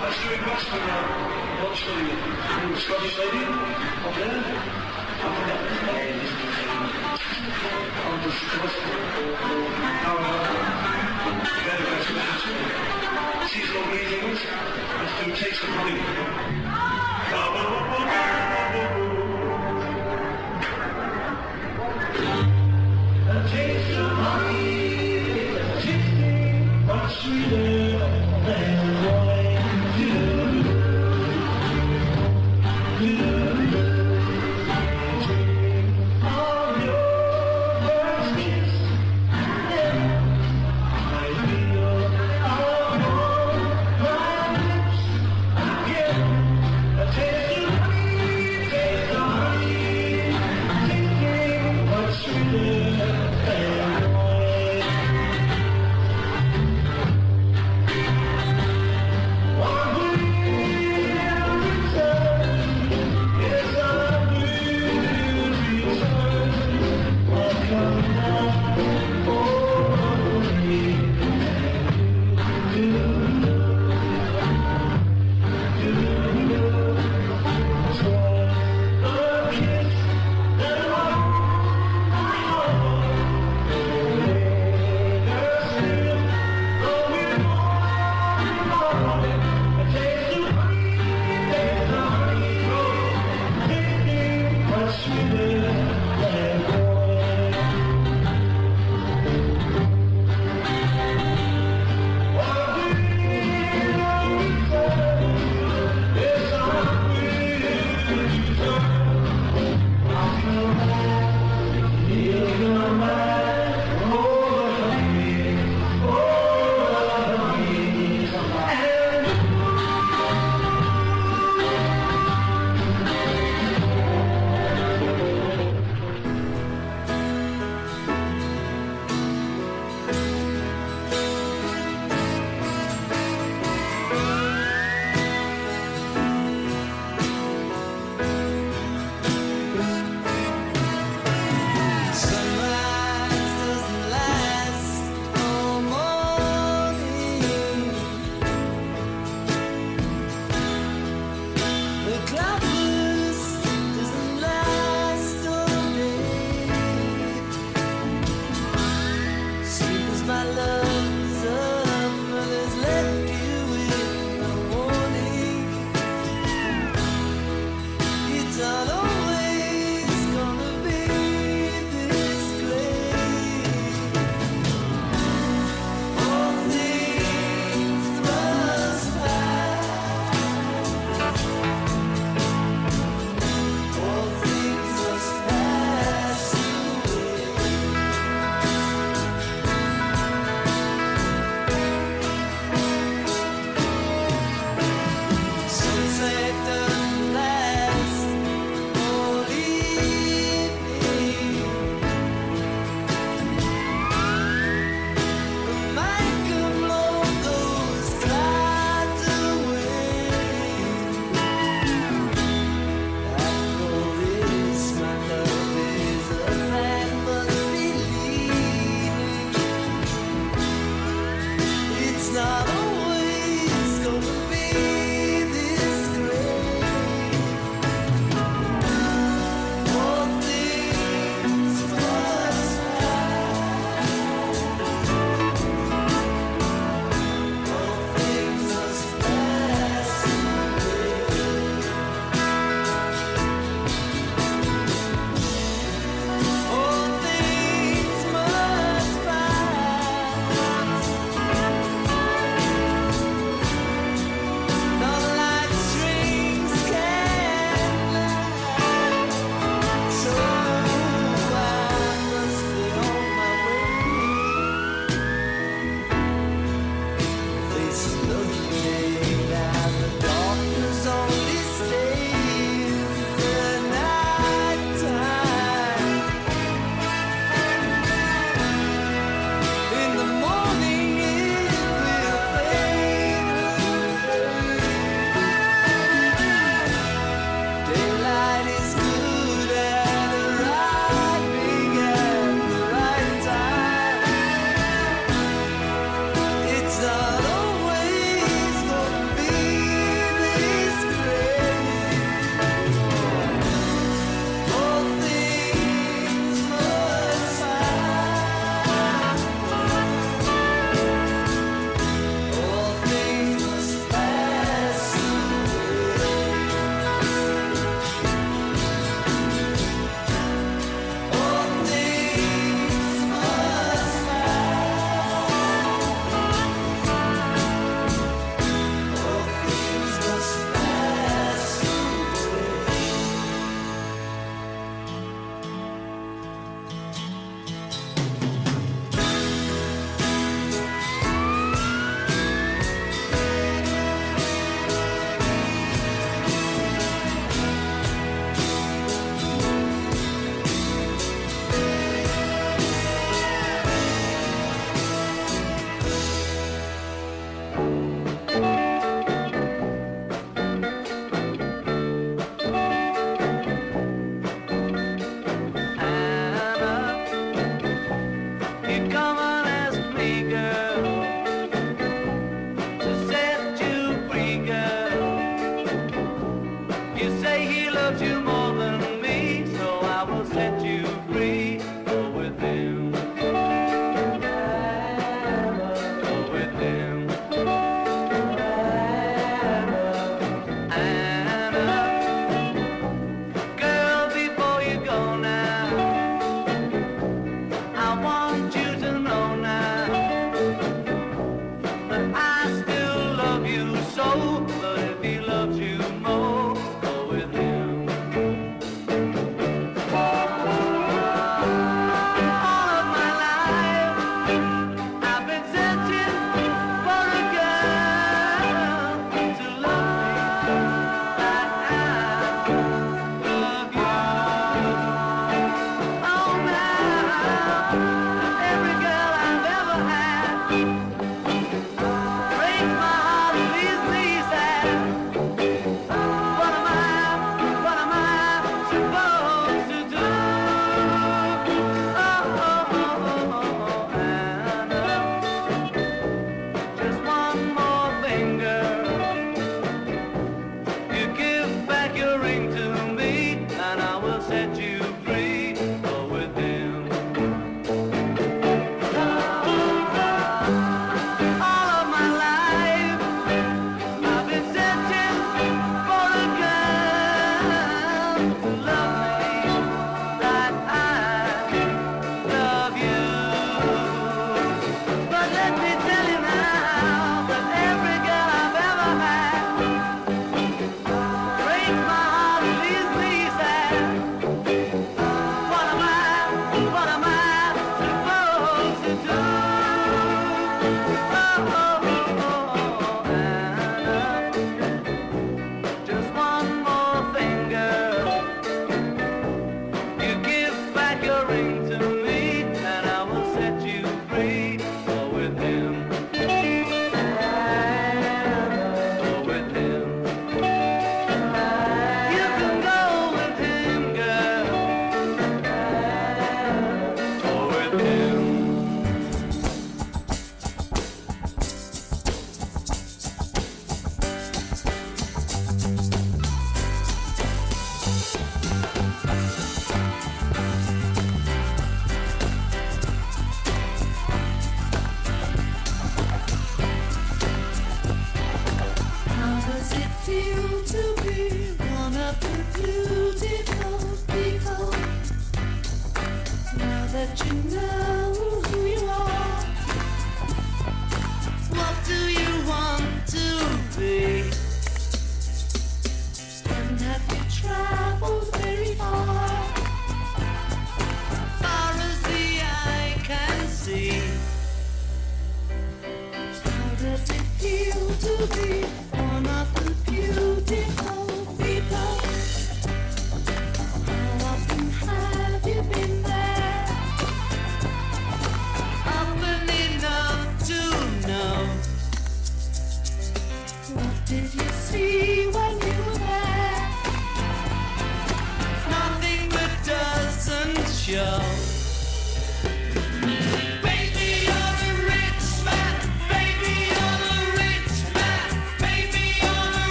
Let's 0.00 0.22
do 0.22 0.32
it 0.32 0.46
once 0.46 1.37
Once 1.60 1.80
for 1.80 1.90
you. 1.90 2.14
The 2.72 2.80
Scottish 2.80 3.18
lady 3.18 3.44
up 3.44 4.14
there. 4.14 4.28
There. 4.38 6.12
On 8.06 8.22
the 8.22 8.30
Scottish. 8.30 8.76
Very 11.64 11.84
best 11.84 12.10
message. 12.14 12.62
Seasonal 13.50 13.84
greetings. 13.90 14.40
Let's 14.98 15.14
do 15.18 15.26
Taste 15.34 15.62
of 15.64 15.70
Honey. 15.70 16.47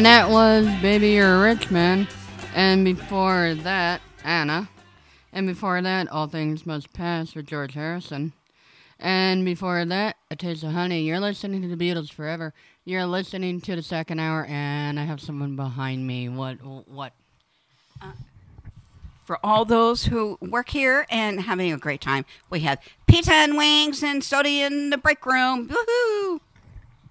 And 0.00 0.06
that 0.06 0.30
was 0.30 0.66
Baby 0.80 1.10
You're 1.10 1.34
a 1.34 1.42
Rich 1.42 1.70
Man. 1.70 2.08
And 2.54 2.86
before 2.86 3.52
that, 3.56 4.00
Anna. 4.24 4.70
And 5.30 5.46
before 5.46 5.82
that, 5.82 6.08
All 6.08 6.26
Things 6.26 6.64
Must 6.64 6.90
Pass 6.94 7.34
with 7.34 7.44
George 7.44 7.74
Harrison. 7.74 8.32
And 8.98 9.44
before 9.44 9.84
that, 9.84 10.16
A 10.30 10.36
Taste 10.36 10.62
of 10.62 10.72
Honey. 10.72 11.02
You're 11.02 11.20
listening 11.20 11.60
to 11.60 11.68
the 11.68 11.76
Beatles 11.76 12.10
Forever. 12.10 12.54
You're 12.86 13.04
listening 13.04 13.60
to 13.60 13.76
the 13.76 13.82
second 13.82 14.20
hour, 14.20 14.46
and 14.46 14.98
I 14.98 15.04
have 15.04 15.20
someone 15.20 15.54
behind 15.54 16.06
me. 16.06 16.30
What? 16.30 16.54
What? 16.64 17.12
For 19.26 19.38
all 19.44 19.66
those 19.66 20.06
who 20.06 20.38
work 20.40 20.70
here 20.70 21.06
and 21.10 21.42
having 21.42 21.74
a 21.74 21.76
great 21.76 22.00
time, 22.00 22.24
we 22.48 22.60
have 22.60 22.78
pizza 23.06 23.34
and 23.34 23.54
wings 23.54 24.02
and 24.02 24.24
soda 24.24 24.48
in 24.48 24.88
the 24.88 24.96
break 24.96 25.26
room. 25.26 25.68
Woohoo! 25.68 26.40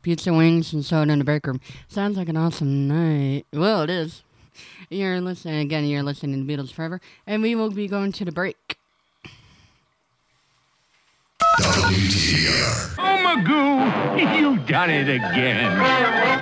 Pizza, 0.01 0.33
wings, 0.33 0.73
and 0.73 0.83
soda 0.85 1.11
in 1.11 1.19
the 1.19 1.25
break 1.25 1.45
room. 1.45 1.59
Sounds 1.87 2.17
like 2.17 2.29
an 2.29 2.37
awesome 2.37 2.87
night. 2.87 3.45
Well, 3.53 3.81
it 3.81 3.89
is. 3.89 4.23
You're 4.89 5.21
listening 5.21 5.59
again. 5.59 5.85
You're 5.85 6.03
listening 6.03 6.45
to 6.45 6.51
Beatles 6.51 6.71
Forever, 6.71 7.01
and 7.27 7.41
we 7.41 7.55
will 7.55 7.69
be 7.69 7.87
going 7.87 8.11
to 8.13 8.25
the 8.25 8.31
break. 8.31 8.77
WTR. 11.59 12.95
Oh, 12.97 13.17
Magoo, 13.25 14.39
you've 14.39 14.65
done 14.67 14.89
it 14.89 15.09
again. 15.09 16.39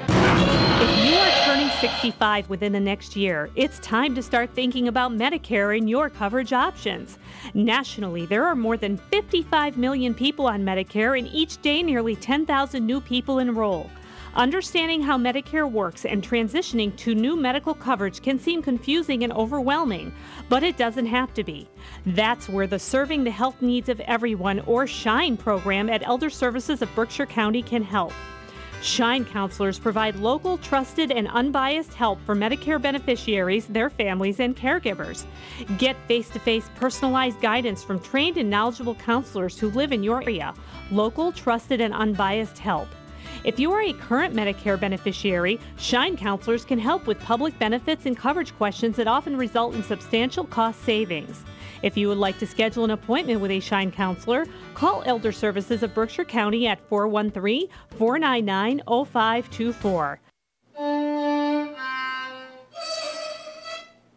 If 1.77 1.83
you 1.83 1.89
are 1.89 1.91
turning 1.91 2.01
65 2.01 2.49
within 2.49 2.73
the 2.73 2.79
next 2.79 3.15
year, 3.15 3.51
it's 3.55 3.77
time 3.79 4.15
to 4.15 4.23
start 4.23 4.49
thinking 4.55 4.87
about 4.87 5.11
Medicare 5.11 5.77
and 5.77 5.87
your 5.87 6.09
coverage 6.09 6.51
options. 6.51 7.19
Nationally, 7.53 8.25
there 8.25 8.45
are 8.45 8.55
more 8.55 8.77
than 8.77 8.97
55 8.97 9.77
million 9.77 10.15
people 10.15 10.47
on 10.47 10.63
Medicare, 10.63 11.19
and 11.19 11.27
each 11.27 11.61
day 11.61 11.83
nearly 11.83 12.15
10,000 12.15 12.83
new 12.83 12.99
people 12.99 13.37
enroll. 13.37 13.91
Understanding 14.33 15.03
how 15.03 15.19
Medicare 15.19 15.69
works 15.69 16.03
and 16.03 16.23
transitioning 16.23 16.95
to 16.97 17.13
new 17.13 17.35
medical 17.35 17.75
coverage 17.75 18.23
can 18.23 18.39
seem 18.39 18.63
confusing 18.63 19.23
and 19.23 19.33
overwhelming, 19.33 20.11
but 20.49 20.63
it 20.63 20.77
doesn't 20.77 21.05
have 21.05 21.31
to 21.35 21.43
be. 21.43 21.67
That's 22.07 22.49
where 22.49 22.65
the 22.65 22.79
Serving 22.79 23.23
the 23.23 23.29
Health 23.29 23.61
Needs 23.61 23.89
of 23.89 23.99
Everyone 23.99 24.61
or 24.61 24.87
SHINE 24.87 25.37
program 25.37 25.91
at 25.91 26.01
Elder 26.07 26.31
Services 26.31 26.81
of 26.81 26.93
Berkshire 26.95 27.27
County 27.27 27.61
can 27.61 27.83
help. 27.83 28.13
Shine 28.81 29.25
counselors 29.25 29.79
provide 29.79 30.15
local, 30.17 30.57
trusted, 30.57 31.11
and 31.11 31.27
unbiased 31.29 31.93
help 31.93 32.19
for 32.25 32.35
Medicare 32.35 32.81
beneficiaries, 32.81 33.65
their 33.65 33.89
families, 33.89 34.39
and 34.39 34.55
caregivers. 34.55 35.25
Get 35.77 35.95
face 36.07 36.29
to 36.29 36.39
face 36.39 36.69
personalized 36.75 37.41
guidance 37.41 37.83
from 37.83 37.99
trained 37.99 38.37
and 38.37 38.49
knowledgeable 38.49 38.95
counselors 38.95 39.59
who 39.59 39.69
live 39.71 39.91
in 39.91 40.03
your 40.03 40.21
area. 40.21 40.53
Local, 40.91 41.31
trusted, 41.31 41.81
and 41.81 41.93
unbiased 41.93 42.59
help. 42.59 42.87
If 43.43 43.59
you 43.59 43.71
are 43.71 43.81
a 43.81 43.93
current 43.93 44.33
Medicare 44.33 44.79
beneficiary, 44.79 45.59
Shine 45.77 46.17
counselors 46.17 46.65
can 46.65 46.79
help 46.79 47.07
with 47.07 47.19
public 47.19 47.57
benefits 47.59 48.05
and 48.05 48.17
coverage 48.17 48.55
questions 48.57 48.95
that 48.97 49.07
often 49.07 49.37
result 49.37 49.75
in 49.75 49.83
substantial 49.83 50.43
cost 50.45 50.83
savings. 50.83 51.43
If 51.83 51.95
you 51.95 52.07
would 52.07 52.17
like 52.17 52.39
to 52.39 52.47
schedule 52.47 52.83
an 52.83 52.91
appointment 52.91 53.39
with 53.41 53.51
a 53.51 53.59
Shine 53.59 53.91
counselor, 53.91 54.45
call 54.73 55.03
Elder 55.05 55.31
Services 55.31 55.83
of 55.83 55.93
Berkshire 55.93 56.25
County 56.25 56.67
at 56.67 56.79
413 56.89 57.67
499 57.97 58.81
0524. 58.87 60.19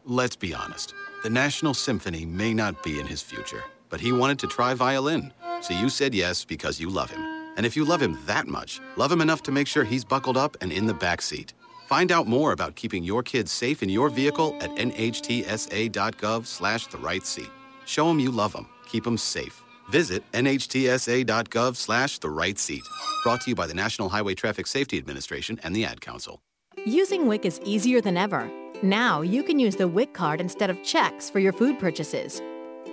Let's 0.06 0.36
be 0.36 0.54
honest. 0.54 0.94
The 1.22 1.30
National 1.30 1.74
Symphony 1.74 2.24
may 2.24 2.54
not 2.54 2.82
be 2.82 2.98
in 2.98 3.06
his 3.06 3.22
future, 3.22 3.62
but 3.90 4.00
he 4.00 4.10
wanted 4.10 4.38
to 4.40 4.46
try 4.46 4.72
violin. 4.74 5.32
So 5.60 5.74
you 5.74 5.90
said 5.90 6.14
yes 6.14 6.44
because 6.44 6.80
you 6.80 6.88
love 6.88 7.10
him. 7.10 7.39
And 7.60 7.66
if 7.66 7.76
you 7.76 7.84
love 7.84 8.00
him 8.00 8.16
that 8.24 8.48
much, 8.48 8.80
love 8.96 9.12
him 9.12 9.20
enough 9.20 9.42
to 9.42 9.52
make 9.52 9.66
sure 9.66 9.84
he's 9.84 10.02
buckled 10.02 10.38
up 10.38 10.56
and 10.62 10.72
in 10.72 10.86
the 10.86 10.94
back 10.94 11.20
seat. 11.20 11.52
Find 11.88 12.10
out 12.10 12.26
more 12.26 12.52
about 12.52 12.74
keeping 12.74 13.04
your 13.04 13.22
kids 13.22 13.52
safe 13.52 13.82
in 13.82 13.90
your 13.90 14.08
vehicle 14.08 14.56
at 14.62 14.70
nhtsa.gov 14.76 16.46
slash 16.46 16.86
the 16.86 16.96
right 16.96 17.22
seat. 17.22 17.50
Show 17.84 18.08
them 18.08 18.18
you 18.18 18.30
love 18.30 18.54
them. 18.54 18.66
Keep 18.86 19.04
them 19.04 19.18
safe. 19.18 19.60
Visit 19.90 20.24
nhtsa.gov 20.32 21.76
slash 21.76 22.18
the 22.18 22.30
right 22.30 22.58
seat. 22.58 22.80
Brought 23.24 23.42
to 23.42 23.50
you 23.50 23.54
by 23.54 23.66
the 23.66 23.74
National 23.74 24.08
Highway 24.08 24.34
Traffic 24.34 24.66
Safety 24.66 24.96
Administration 24.96 25.60
and 25.62 25.76
the 25.76 25.84
Ad 25.84 26.00
Council. 26.00 26.40
Using 26.86 27.26
WIC 27.26 27.44
is 27.44 27.60
easier 27.62 28.00
than 28.00 28.16
ever. 28.16 28.50
Now 28.82 29.20
you 29.20 29.42
can 29.42 29.58
use 29.58 29.76
the 29.76 29.86
WIC 29.86 30.14
card 30.14 30.40
instead 30.40 30.70
of 30.70 30.82
checks 30.82 31.28
for 31.28 31.40
your 31.40 31.52
food 31.52 31.78
purchases. 31.78 32.40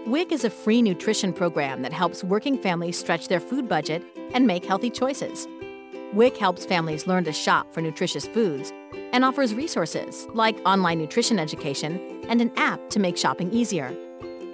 WIC 0.08 0.32
is 0.32 0.46
a 0.46 0.50
free 0.50 0.82
nutrition 0.82 1.34
program 1.34 1.82
that 1.82 1.92
helps 1.92 2.24
working 2.24 2.58
families 2.58 2.98
stretch 2.98 3.28
their 3.28 3.42
food 3.42 3.68
budget 3.68 4.02
and 4.34 4.48
make 4.48 4.64
healthy 4.64 4.90
choices. 4.90 5.50
WIC 6.14 6.38
helps 6.38 6.66
families 6.66 7.08
learn 7.08 7.26
to 7.26 7.34
shop 7.34 7.74
for 7.74 7.82
nutritious 7.82 8.26
foods 8.26 8.72
and 9.12 9.26
offers 9.26 9.54
resources 9.54 10.26
like 10.34 10.58
online 10.66 10.98
nutrition 10.98 11.38
education 11.38 12.24
and 12.30 12.40
an 12.40 12.54
app 12.56 12.90
to 12.90 13.02
make 13.02 13.18
shopping 13.18 13.52
easier. 13.52 13.94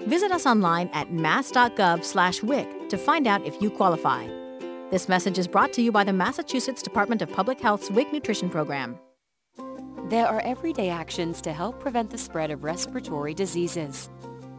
Visit 0.08 0.32
us 0.32 0.48
online 0.48 0.90
at 0.92 1.14
mass.gov/wic 1.14 2.90
to 2.90 2.98
find 2.98 3.28
out 3.28 3.46
if 3.46 3.62
you 3.62 3.70
qualify. 3.70 4.26
This 4.90 5.08
message 5.08 5.38
is 5.38 5.48
brought 5.48 5.72
to 5.74 5.84
you 5.84 5.92
by 5.92 6.04
the 6.04 6.14
Massachusetts 6.14 6.82
Department 6.82 7.22
of 7.22 7.32
Public 7.32 7.62
Health's 7.62 7.92
WIC 7.92 8.12
nutrition 8.12 8.50
program. 8.50 8.98
There 10.10 10.26
are 10.28 10.42
everyday 10.42 10.90
actions 10.90 11.42
to 11.42 11.54
help 11.54 11.80
prevent 11.80 12.10
the 12.10 12.18
spread 12.18 12.50
of 12.50 12.64
respiratory 12.64 13.36
diseases. 13.36 14.10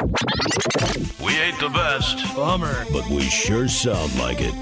We 0.00 1.38
ain't 1.38 1.58
the 1.58 1.70
best. 1.72 2.18
Bummer. 2.36 2.84
But 2.92 3.08
we 3.08 3.22
sure 3.22 3.66
sound 3.68 4.18
like 4.18 4.38
it. 4.40 4.52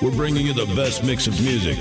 We're 0.00 0.10
bringing 0.10 0.46
you 0.46 0.54
the 0.54 0.66
best 0.74 1.04
mix 1.04 1.26
of 1.26 1.38
music. 1.42 1.76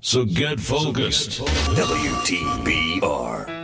So 0.00 0.24
get 0.24 0.58
focused. 0.58 1.42
WTBR. 1.74 3.55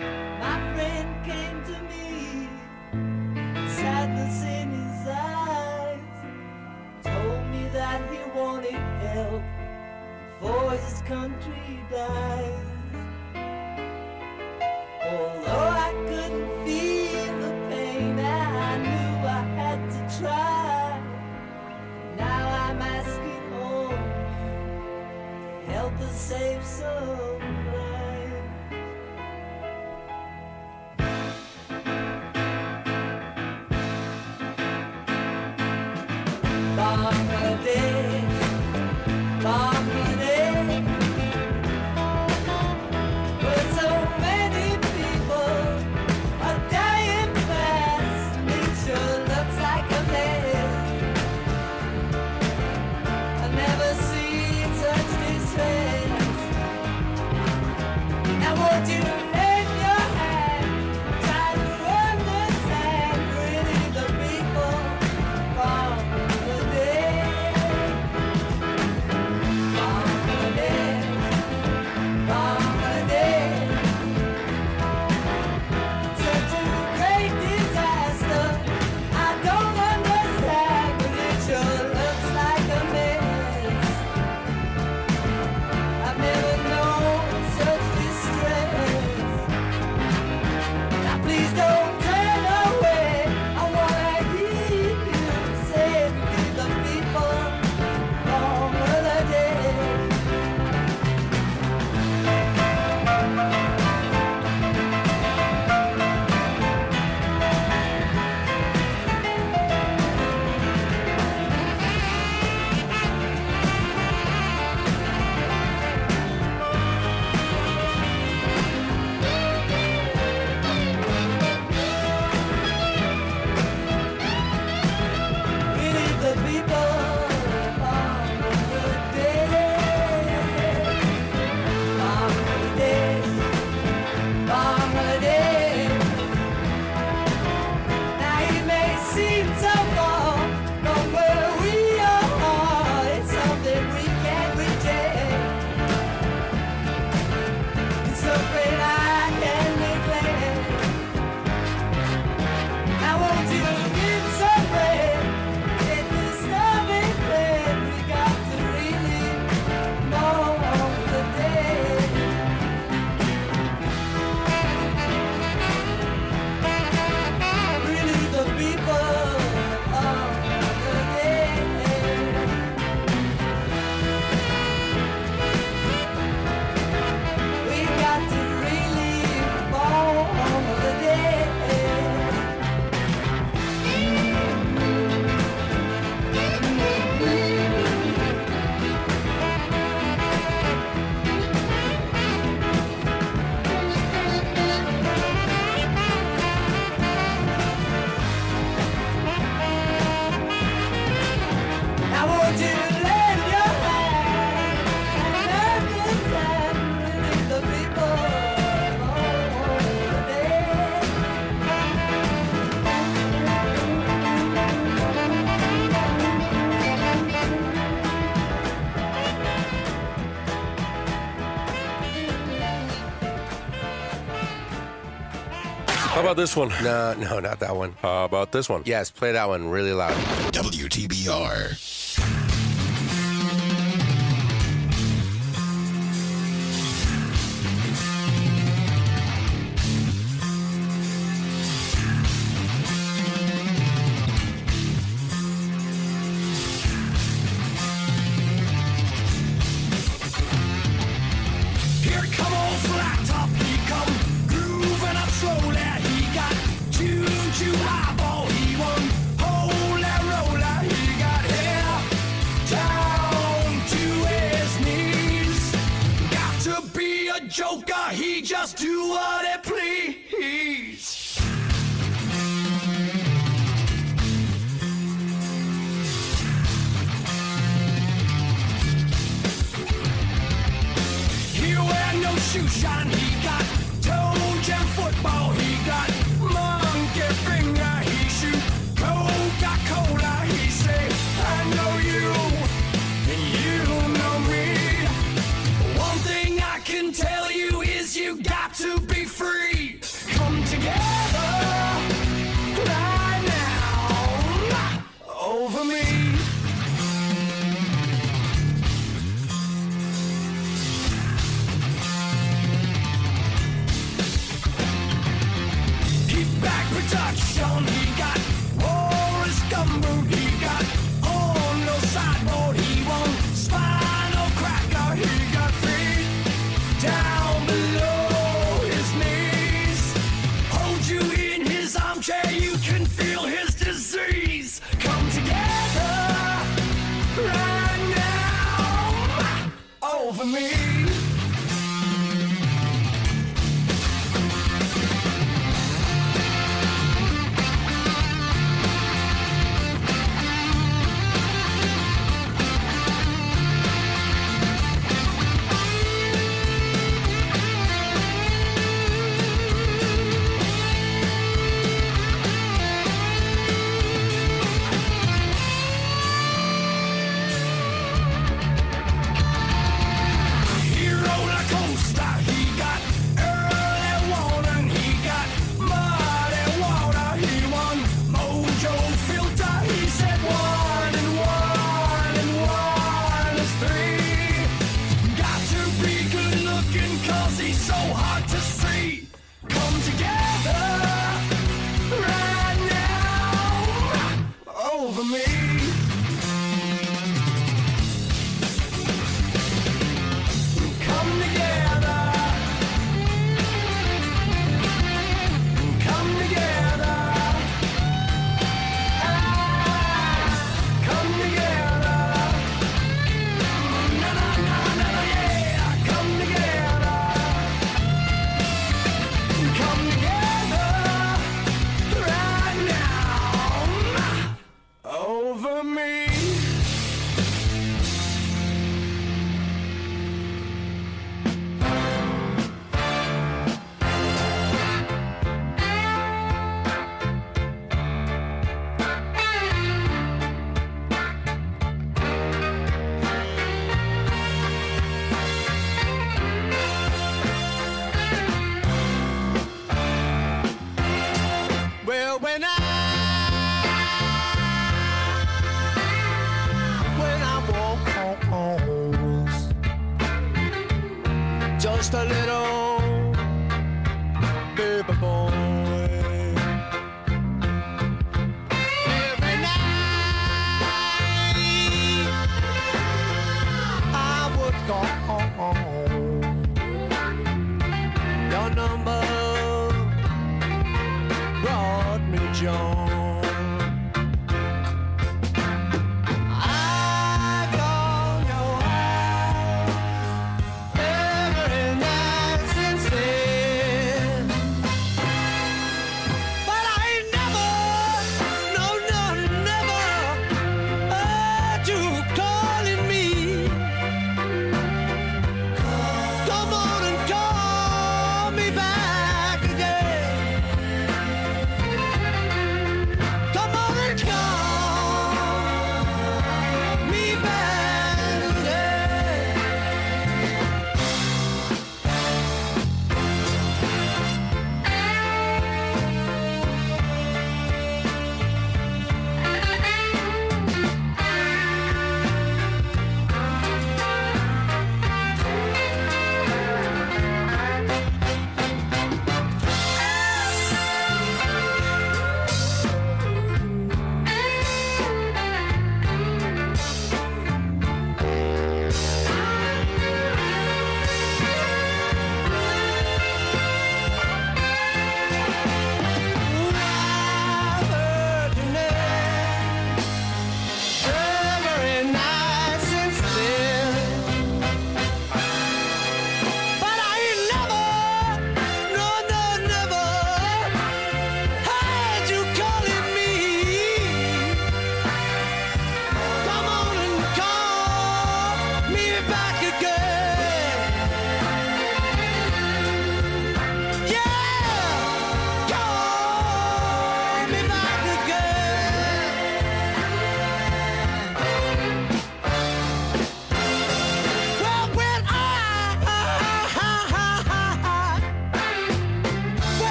this 226.34 226.56
one? 226.56 226.70
No, 226.82 227.14
no, 227.14 227.40
not 227.40 227.60
that 227.60 227.76
one. 227.76 227.94
How 228.00 228.24
about 228.24 228.52
this 228.52 228.68
one? 228.68 228.82
Yes, 228.84 229.10
play 229.10 229.32
that 229.32 229.48
one 229.48 229.68
really 229.68 229.92
loud. 229.92 230.14
WTBR. 230.52 231.91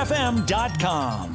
WFM.com. 0.00 1.29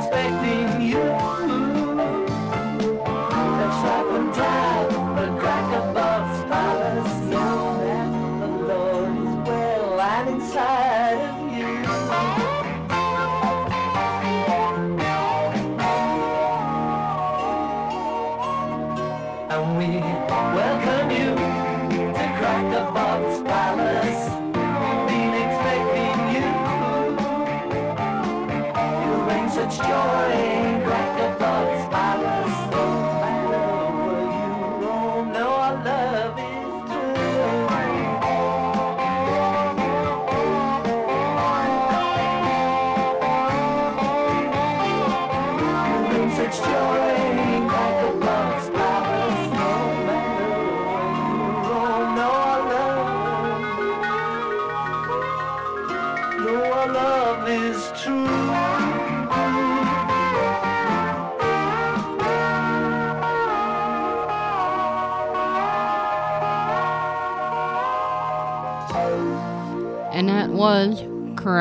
expecting 0.00 0.80
you. 0.80 1.29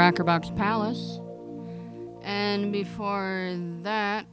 Crackerbox 0.10 0.58
Palace. 0.58 1.20
And 2.24 2.74
before 2.74 3.56
that 3.84 4.26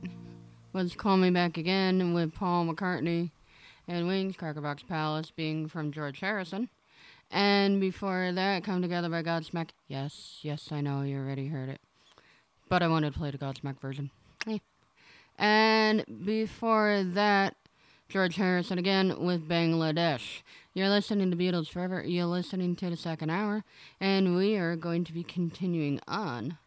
was 0.73 0.95
Call 0.95 1.19
Me 1.19 1.29
Back 1.29 1.59
Again 1.59 2.15
with 2.15 2.35
Paul 2.35 2.65
McCartney 2.65 3.31
and 3.87 4.07
Wings 4.07 4.37
Crackerbox 4.37 4.87
Palace 4.89 5.31
being 5.37 5.69
from 5.69 5.93
George 5.93 6.21
Harrison. 6.21 6.71
And 7.31 7.79
before 7.79 8.33
that, 8.33 8.65
Come 8.65 8.81
Together 8.81 9.11
by 9.11 9.23
Godsmack. 9.23 9.69
Yes, 9.87 10.39
yes, 10.41 10.73
I 10.73 10.81
know, 10.81 11.03
you 11.03 11.19
already 11.19 11.49
heard 11.49 11.69
it. 11.69 11.83
But 12.71 12.83
I 12.83 12.89
wanted 12.89 13.13
to 13.13 13.19
play 13.19 13.31
the 13.31 13.37
Godsmack 13.37 13.79
version. 13.79 14.11
And 15.39 16.07
before 16.25 17.03
that 17.13 17.55
George 18.09 18.37
Harrison 18.37 18.79
again 18.79 19.25
with 19.25 19.49
Bangladesh. 19.49 20.43
You're 20.75 20.89
listening 20.89 21.31
to 21.31 21.37
Beatles 21.37 21.69
Forever. 21.69 22.05
You're 22.07 22.27
listening 22.27 22.77
to 22.77 22.91
the 22.91 22.97
second 22.97 23.31
hour, 23.31 23.65
and 24.01 24.37
we 24.37 24.57
are 24.57 24.77
going 24.77 25.03
to 25.05 25.13
be 25.13 25.25
continuing 25.25 26.01
on 26.07 26.59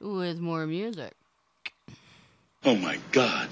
with 0.00 0.38
more 0.38 0.66
music. 0.66 1.14
Oh 2.64 2.76
my 2.76 2.98
God! 3.10 3.48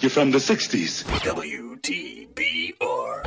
You're 0.00 0.10
from 0.10 0.30
the 0.32 0.38
'60s. 0.38 1.04
WTBR. 1.20 3.24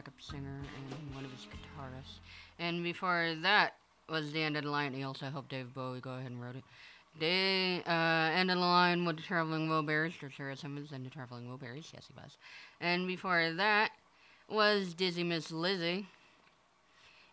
Backup 0.00 0.14
singer 0.18 0.56
and 0.56 1.14
one 1.14 1.26
of 1.26 1.30
his 1.30 1.46
guitarists. 1.46 2.20
And 2.58 2.82
before 2.82 3.34
that 3.42 3.74
was 4.08 4.32
the 4.32 4.42
end 4.42 4.56
of 4.56 4.64
the 4.64 4.70
line. 4.70 4.94
He 4.94 5.02
also 5.02 5.28
helped 5.28 5.50
Dave 5.50 5.74
Bowie 5.74 6.00
go 6.00 6.12
ahead 6.12 6.30
and 6.30 6.42
wrote 6.42 6.56
it. 6.56 6.64
They 7.18 7.82
uh, 7.86 7.90
end 8.32 8.50
of 8.50 8.56
the 8.56 8.62
line 8.62 9.04
with 9.04 9.16
the 9.16 9.22
Traveling 9.22 9.68
Wilburys. 9.68 10.18
George 10.18 10.38
Harrison 10.38 10.74
was 10.74 10.92
in 10.92 11.04
the 11.04 11.10
Traveling 11.10 11.48
Wilburys. 11.48 11.92
Yes, 11.92 12.06
he 12.08 12.14
was. 12.16 12.38
And 12.80 13.06
before 13.06 13.52
that 13.52 13.90
was 14.48 14.94
Dizzy 14.94 15.22
Miss 15.22 15.50
Lizzy. 15.50 16.06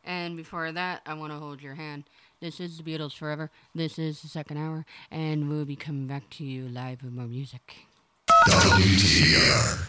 And 0.03 0.35
before 0.35 0.73
that, 0.73 1.01
I 1.05 1.13
Want 1.13 1.31
to 1.31 1.39
Hold 1.39 1.61
Your 1.61 1.75
Hand. 1.75 2.03
This 2.41 2.59
is 2.59 2.77
the 2.77 2.83
Beatles 2.83 3.13
Forever. 3.13 3.49
This 3.73 3.97
is 3.97 4.21
the 4.21 4.27
second 4.27 4.57
hour, 4.57 4.85
and 5.09 5.49
we'll 5.49 5.65
be 5.65 5.77
coming 5.77 6.05
back 6.05 6.29
to 6.31 6.43
you 6.43 6.67
live 6.67 7.01
with 7.01 7.13
more 7.13 7.27
music. 7.27 7.86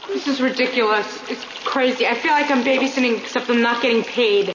This 0.09 0.27
is 0.27 0.41
ridiculous. 0.41 1.19
It's 1.29 1.45
crazy. 1.65 2.07
I 2.07 2.15
feel 2.15 2.33
like 2.33 2.51
I'm 2.51 2.65
babysitting, 2.65 3.19
except 3.19 3.49
I'm 3.51 3.63
not 3.63 3.83
getting 3.83 4.03
paid. 4.03 4.53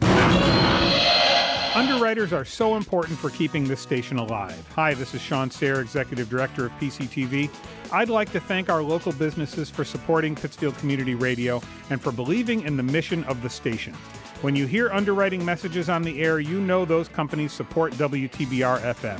Underwriters 1.76 2.34
are 2.34 2.46
so 2.46 2.76
important 2.76 3.18
for 3.18 3.30
keeping 3.32 3.64
this 3.64 3.80
station 3.80 4.18
alive. 4.18 4.64
Hi, 4.76 4.94
this 4.94 5.16
is 5.16 5.22
Shawn 5.22 5.50
Serre, 5.50 5.82
Executive 5.82 6.30
Director 6.30 6.68
of 6.68 6.72
PCTV. 6.74 7.50
I'd 7.92 8.10
like 8.10 8.32
to 8.34 8.40
thank 8.40 8.70
our 8.70 8.84
local 8.84 9.12
businesses 9.12 9.70
for 9.70 9.84
supporting 9.84 10.36
Pittsfield 10.36 10.78
Community 10.78 11.16
Radio 11.16 11.62
and 11.90 12.02
for 12.02 12.12
believing 12.12 12.62
in 12.62 12.78
the 12.78 12.84
mission 12.84 13.24
of 13.24 13.42
the 13.42 13.50
station. 13.50 13.94
When 14.42 14.56
you 14.56 14.68
hear 14.68 14.92
underwriting 14.92 15.44
messages 15.44 15.90
on 15.90 16.04
the 16.04 16.22
air, 16.22 16.40
you 16.40 16.62
know 16.62 16.86
those 16.86 17.08
companies 17.08 17.54
support 17.54 17.94
WTBR 17.94 18.82
FM. 18.94 19.20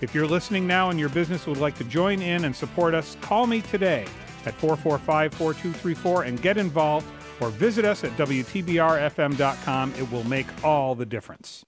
If 0.00 0.14
you're 0.14 0.26
listening 0.26 0.66
now 0.66 0.88
and 0.88 0.98
your 0.98 1.10
business 1.10 1.46
would 1.46 1.58
like 1.58 1.76
to 1.76 1.84
join 1.84 2.22
in 2.22 2.44
and 2.44 2.56
support 2.56 2.94
us, 2.94 3.16
call 3.20 3.46
me 3.46 3.60
today 3.60 4.06
at 4.46 4.54
445 4.54 5.34
4234 5.34 6.22
and 6.22 6.40
get 6.40 6.56
involved 6.56 7.06
or 7.40 7.50
visit 7.50 7.84
us 7.84 8.02
at 8.04 8.10
WTBRFM.com. 8.16 9.94
It 9.98 10.10
will 10.10 10.24
make 10.24 10.46
all 10.64 10.94
the 10.94 11.06
difference. 11.06 11.64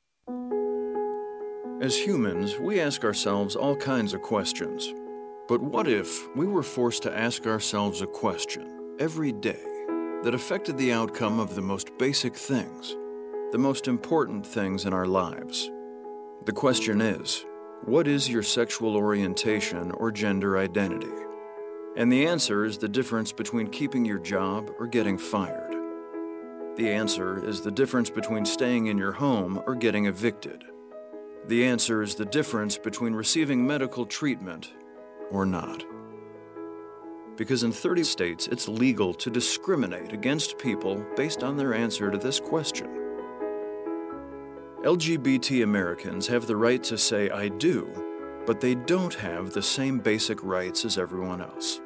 As 1.83 1.97
humans, 1.97 2.57
we 2.59 2.81
ask 2.81 3.05
ourselves 3.05 3.57
all 3.57 3.77
kinds 3.77 4.15
of 4.15 4.23
questions. 4.23 4.93
But 5.49 5.61
what 5.61 5.89
if 5.89 6.35
we 6.37 6.47
were 6.47 6.63
forced 6.63 7.03
to 7.03 7.19
ask 7.19 7.47
ourselves 7.47 8.01
a 8.01 8.07
question 8.07 8.97
every 8.99 9.33
day 9.33 9.61
that 10.23 10.35
affected 10.35 10.79
the 10.79 10.93
outcome 10.93 11.41
of 11.41 11.55
the 11.55 11.61
most 11.61 11.91
basic 11.99 12.37
things, 12.37 12.97
the 13.51 13.59
most 13.59 13.89
important 13.89 14.47
things 14.47 14.87
in 14.87 14.95
our 14.95 15.07
lives? 15.07 15.71
The 16.47 16.53
question 16.53 17.01
is 17.01 17.45
what 17.85 18.07
is 18.07 18.29
your 18.29 18.45
sexual 18.45 18.95
orientation 18.95 19.91
or 19.91 20.13
gender 20.13 20.57
identity? 20.57 21.11
And 21.97 22.13
the 22.13 22.27
answer 22.27 22.65
is 22.65 22.79
the 22.79 22.89
difference 22.89 23.33
between 23.33 23.67
keeping 23.67 24.05
your 24.05 24.21
job 24.21 24.71
or 24.79 24.87
getting 24.87 25.19
fired. 25.19 25.75
The 26.77 26.89
answer 26.89 27.45
is 27.45 27.61
the 27.61 27.73
difference 27.73 28.09
between 28.09 28.45
staying 28.45 28.87
in 28.87 28.99
your 28.99 29.11
home 29.11 29.61
or 29.67 29.75
getting 29.75 30.07
evicted. 30.07 30.63
The 31.49 31.65
answer 31.65 32.03
is 32.03 32.15
the 32.15 32.25
difference 32.25 32.79
between 32.79 33.15
receiving 33.15 33.67
medical 33.67 34.07
treatment 34.07 34.73
or 35.33 35.45
not. 35.45 35.85
Because 37.37 37.65
in 37.65 37.73
30 37.73 38.05
states, 38.05 38.47
it's 38.47 38.69
legal 38.69 39.13
to 39.15 39.29
discriminate 39.29 40.13
against 40.13 40.57
people 40.57 41.05
based 41.17 41.43
on 41.43 41.57
their 41.57 41.75
answer 41.75 42.13
to 42.13 42.19
this 42.19 42.39
question. 42.39 43.02
LGBT 44.85 45.63
Americans 45.63 46.27
have 46.27 46.49
the 46.49 46.57
right 46.57 46.83
to 46.83 46.99
say, 46.99 47.31
I 47.31 47.47
do, 47.51 48.43
but 48.49 48.61
they 48.61 48.75
don't 48.75 49.15
have 49.15 49.53
the 49.53 49.63
same 49.63 50.01
basic 50.01 50.43
rights 50.43 50.85
as 50.85 50.99
everyone 50.99 51.41
else. 51.41 51.81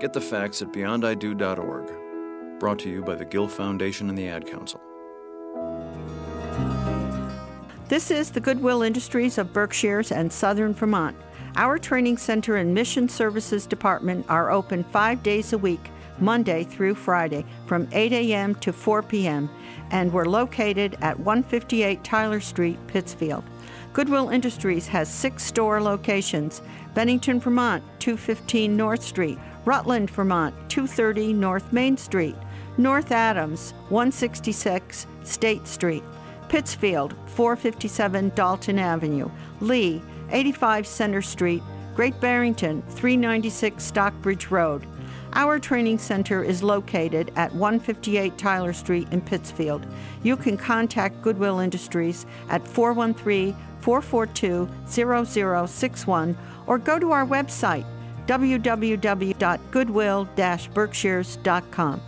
Get 0.00 0.12
the 0.12 0.20
facts 0.20 0.60
at 0.62 0.72
beyondido.org. 0.72 2.58
Brought 2.58 2.80
to 2.80 2.90
you 2.90 3.04
by 3.04 3.14
the 3.14 3.24
Gill 3.24 3.46
Foundation 3.46 4.08
and 4.08 4.18
the 4.18 4.26
Ad 4.26 4.48
Council. 4.48 4.80
This 7.86 8.10
is 8.10 8.32
the 8.32 8.40
Goodwill 8.40 8.82
Industries 8.82 9.38
of 9.38 9.52
Berkshires 9.52 10.10
and 10.10 10.32
Southern 10.32 10.74
Vermont. 10.74 11.16
Our 11.54 11.78
training 11.78 12.16
center 12.16 12.56
and 12.56 12.74
mission 12.74 13.08
services 13.08 13.64
department 13.64 14.26
are 14.28 14.50
open 14.50 14.82
five 14.82 15.22
days 15.22 15.52
a 15.52 15.58
week, 15.58 15.88
Monday 16.18 16.64
through 16.64 16.96
Friday, 16.96 17.44
from 17.66 17.86
8 17.92 18.12
a.m. 18.12 18.56
to 18.56 18.72
4 18.72 19.04
p.m., 19.04 19.48
and 19.92 20.12
we're 20.12 20.24
located 20.24 20.96
at 21.00 21.20
158 21.20 22.02
Tyler 22.02 22.40
Street, 22.40 22.78
Pittsfield. 22.88 23.44
Goodwill 23.92 24.30
Industries 24.30 24.88
has 24.88 25.12
six 25.12 25.44
store 25.44 25.80
locations. 25.80 26.62
Bennington, 26.94 27.38
Vermont, 27.38 27.84
215 28.00 28.76
North 28.76 29.02
Street, 29.02 29.38
Rutland, 29.64 30.10
Vermont, 30.10 30.54
230 30.68 31.34
North 31.34 31.72
Main 31.72 31.96
Street, 31.96 32.36
North 32.78 33.12
Adams, 33.12 33.72
166 33.90 35.06
State 35.24 35.66
Street, 35.66 36.02
Pittsfield, 36.48 37.14
457 37.26 38.32
Dalton 38.34 38.78
Avenue, 38.78 39.30
Lee, 39.60 40.02
85 40.30 40.86
Center 40.86 41.22
Street, 41.22 41.62
Great 41.94 42.18
Barrington, 42.20 42.82
396 42.88 43.84
Stockbridge 43.84 44.50
Road. 44.50 44.86
Our 45.34 45.58
training 45.58 45.98
center 45.98 46.44
is 46.44 46.62
located 46.62 47.32
at 47.36 47.54
158 47.54 48.36
Tyler 48.36 48.72
Street 48.72 49.08
in 49.12 49.22
Pittsfield. 49.22 49.86
You 50.22 50.36
can 50.36 50.58
contact 50.58 51.22
Goodwill 51.22 51.58
Industries 51.58 52.26
at 52.48 52.66
413 52.66 53.56
442 53.80 54.68
0061 54.86 56.36
or 56.66 56.78
go 56.78 56.98
to 56.98 57.12
our 57.12 57.26
website 57.26 57.84
www.goodwill 58.26 60.28
berkshires.com. 60.74 62.00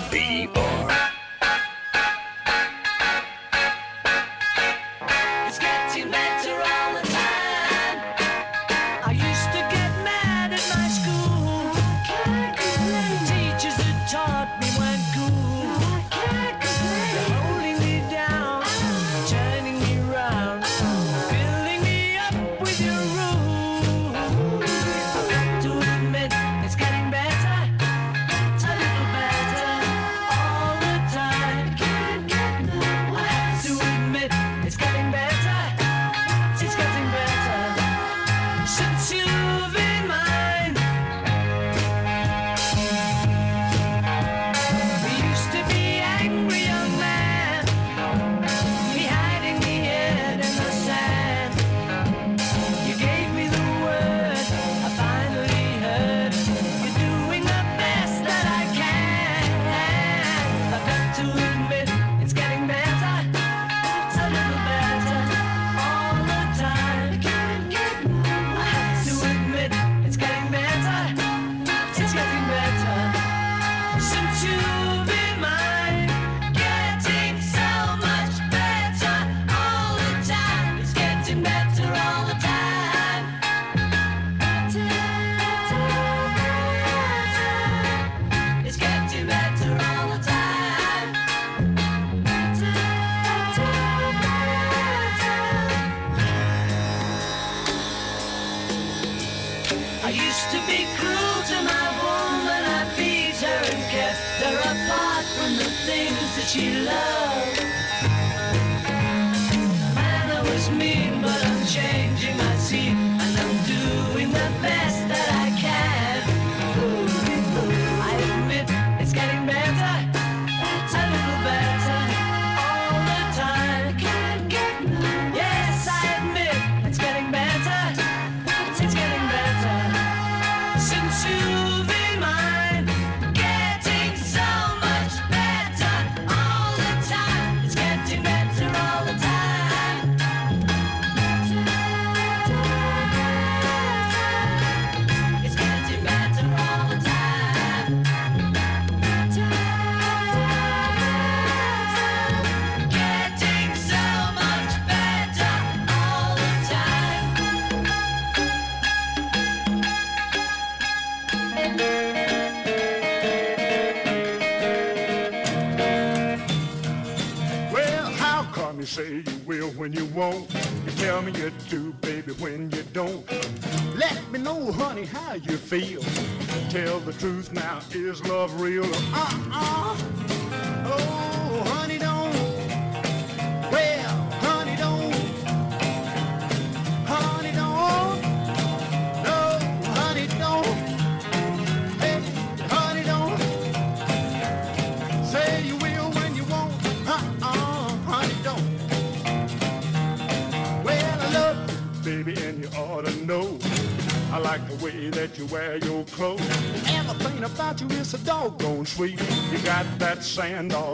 That 210.53 210.69
sand 210.69 210.92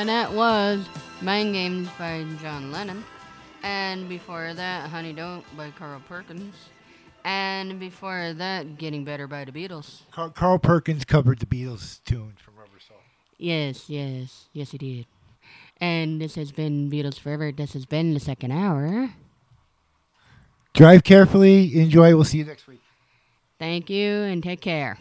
And 0.00 0.08
that 0.08 0.32
was 0.32 0.88
Mind 1.20 1.52
Games 1.52 1.86
by 1.98 2.24
John 2.40 2.72
Lennon. 2.72 3.04
And 3.62 4.08
before 4.08 4.54
that, 4.54 4.88
Honey 4.88 5.12
Don't 5.12 5.44
by 5.58 5.72
Carl 5.72 6.00
Perkins. 6.08 6.54
And 7.22 7.78
before 7.78 8.32
that, 8.32 8.78
Getting 8.78 9.04
Better 9.04 9.26
by 9.26 9.44
the 9.44 9.52
Beatles. 9.52 10.00
Carl, 10.10 10.30
Carl 10.30 10.58
Perkins 10.58 11.04
covered 11.04 11.38
the 11.40 11.44
Beatles 11.44 12.02
tunes 12.06 12.40
from 12.40 12.54
Rubber 12.56 12.80
Soul. 12.88 12.96
Yes, 13.36 13.90
yes, 13.90 14.46
yes, 14.54 14.70
he 14.70 14.78
did. 14.78 15.06
And 15.82 16.18
this 16.18 16.34
has 16.34 16.50
been 16.50 16.90
Beatles 16.90 17.18
Forever. 17.18 17.52
This 17.52 17.74
has 17.74 17.84
been 17.84 18.14
the 18.14 18.20
second 18.20 18.52
hour. 18.52 19.10
Drive 20.72 21.04
carefully. 21.04 21.78
Enjoy. 21.78 22.14
We'll 22.14 22.24
see 22.24 22.38
you 22.38 22.46
next 22.46 22.66
week. 22.66 22.80
Thank 23.58 23.90
you 23.90 24.08
and 24.08 24.42
take 24.42 24.62
care. 24.62 24.96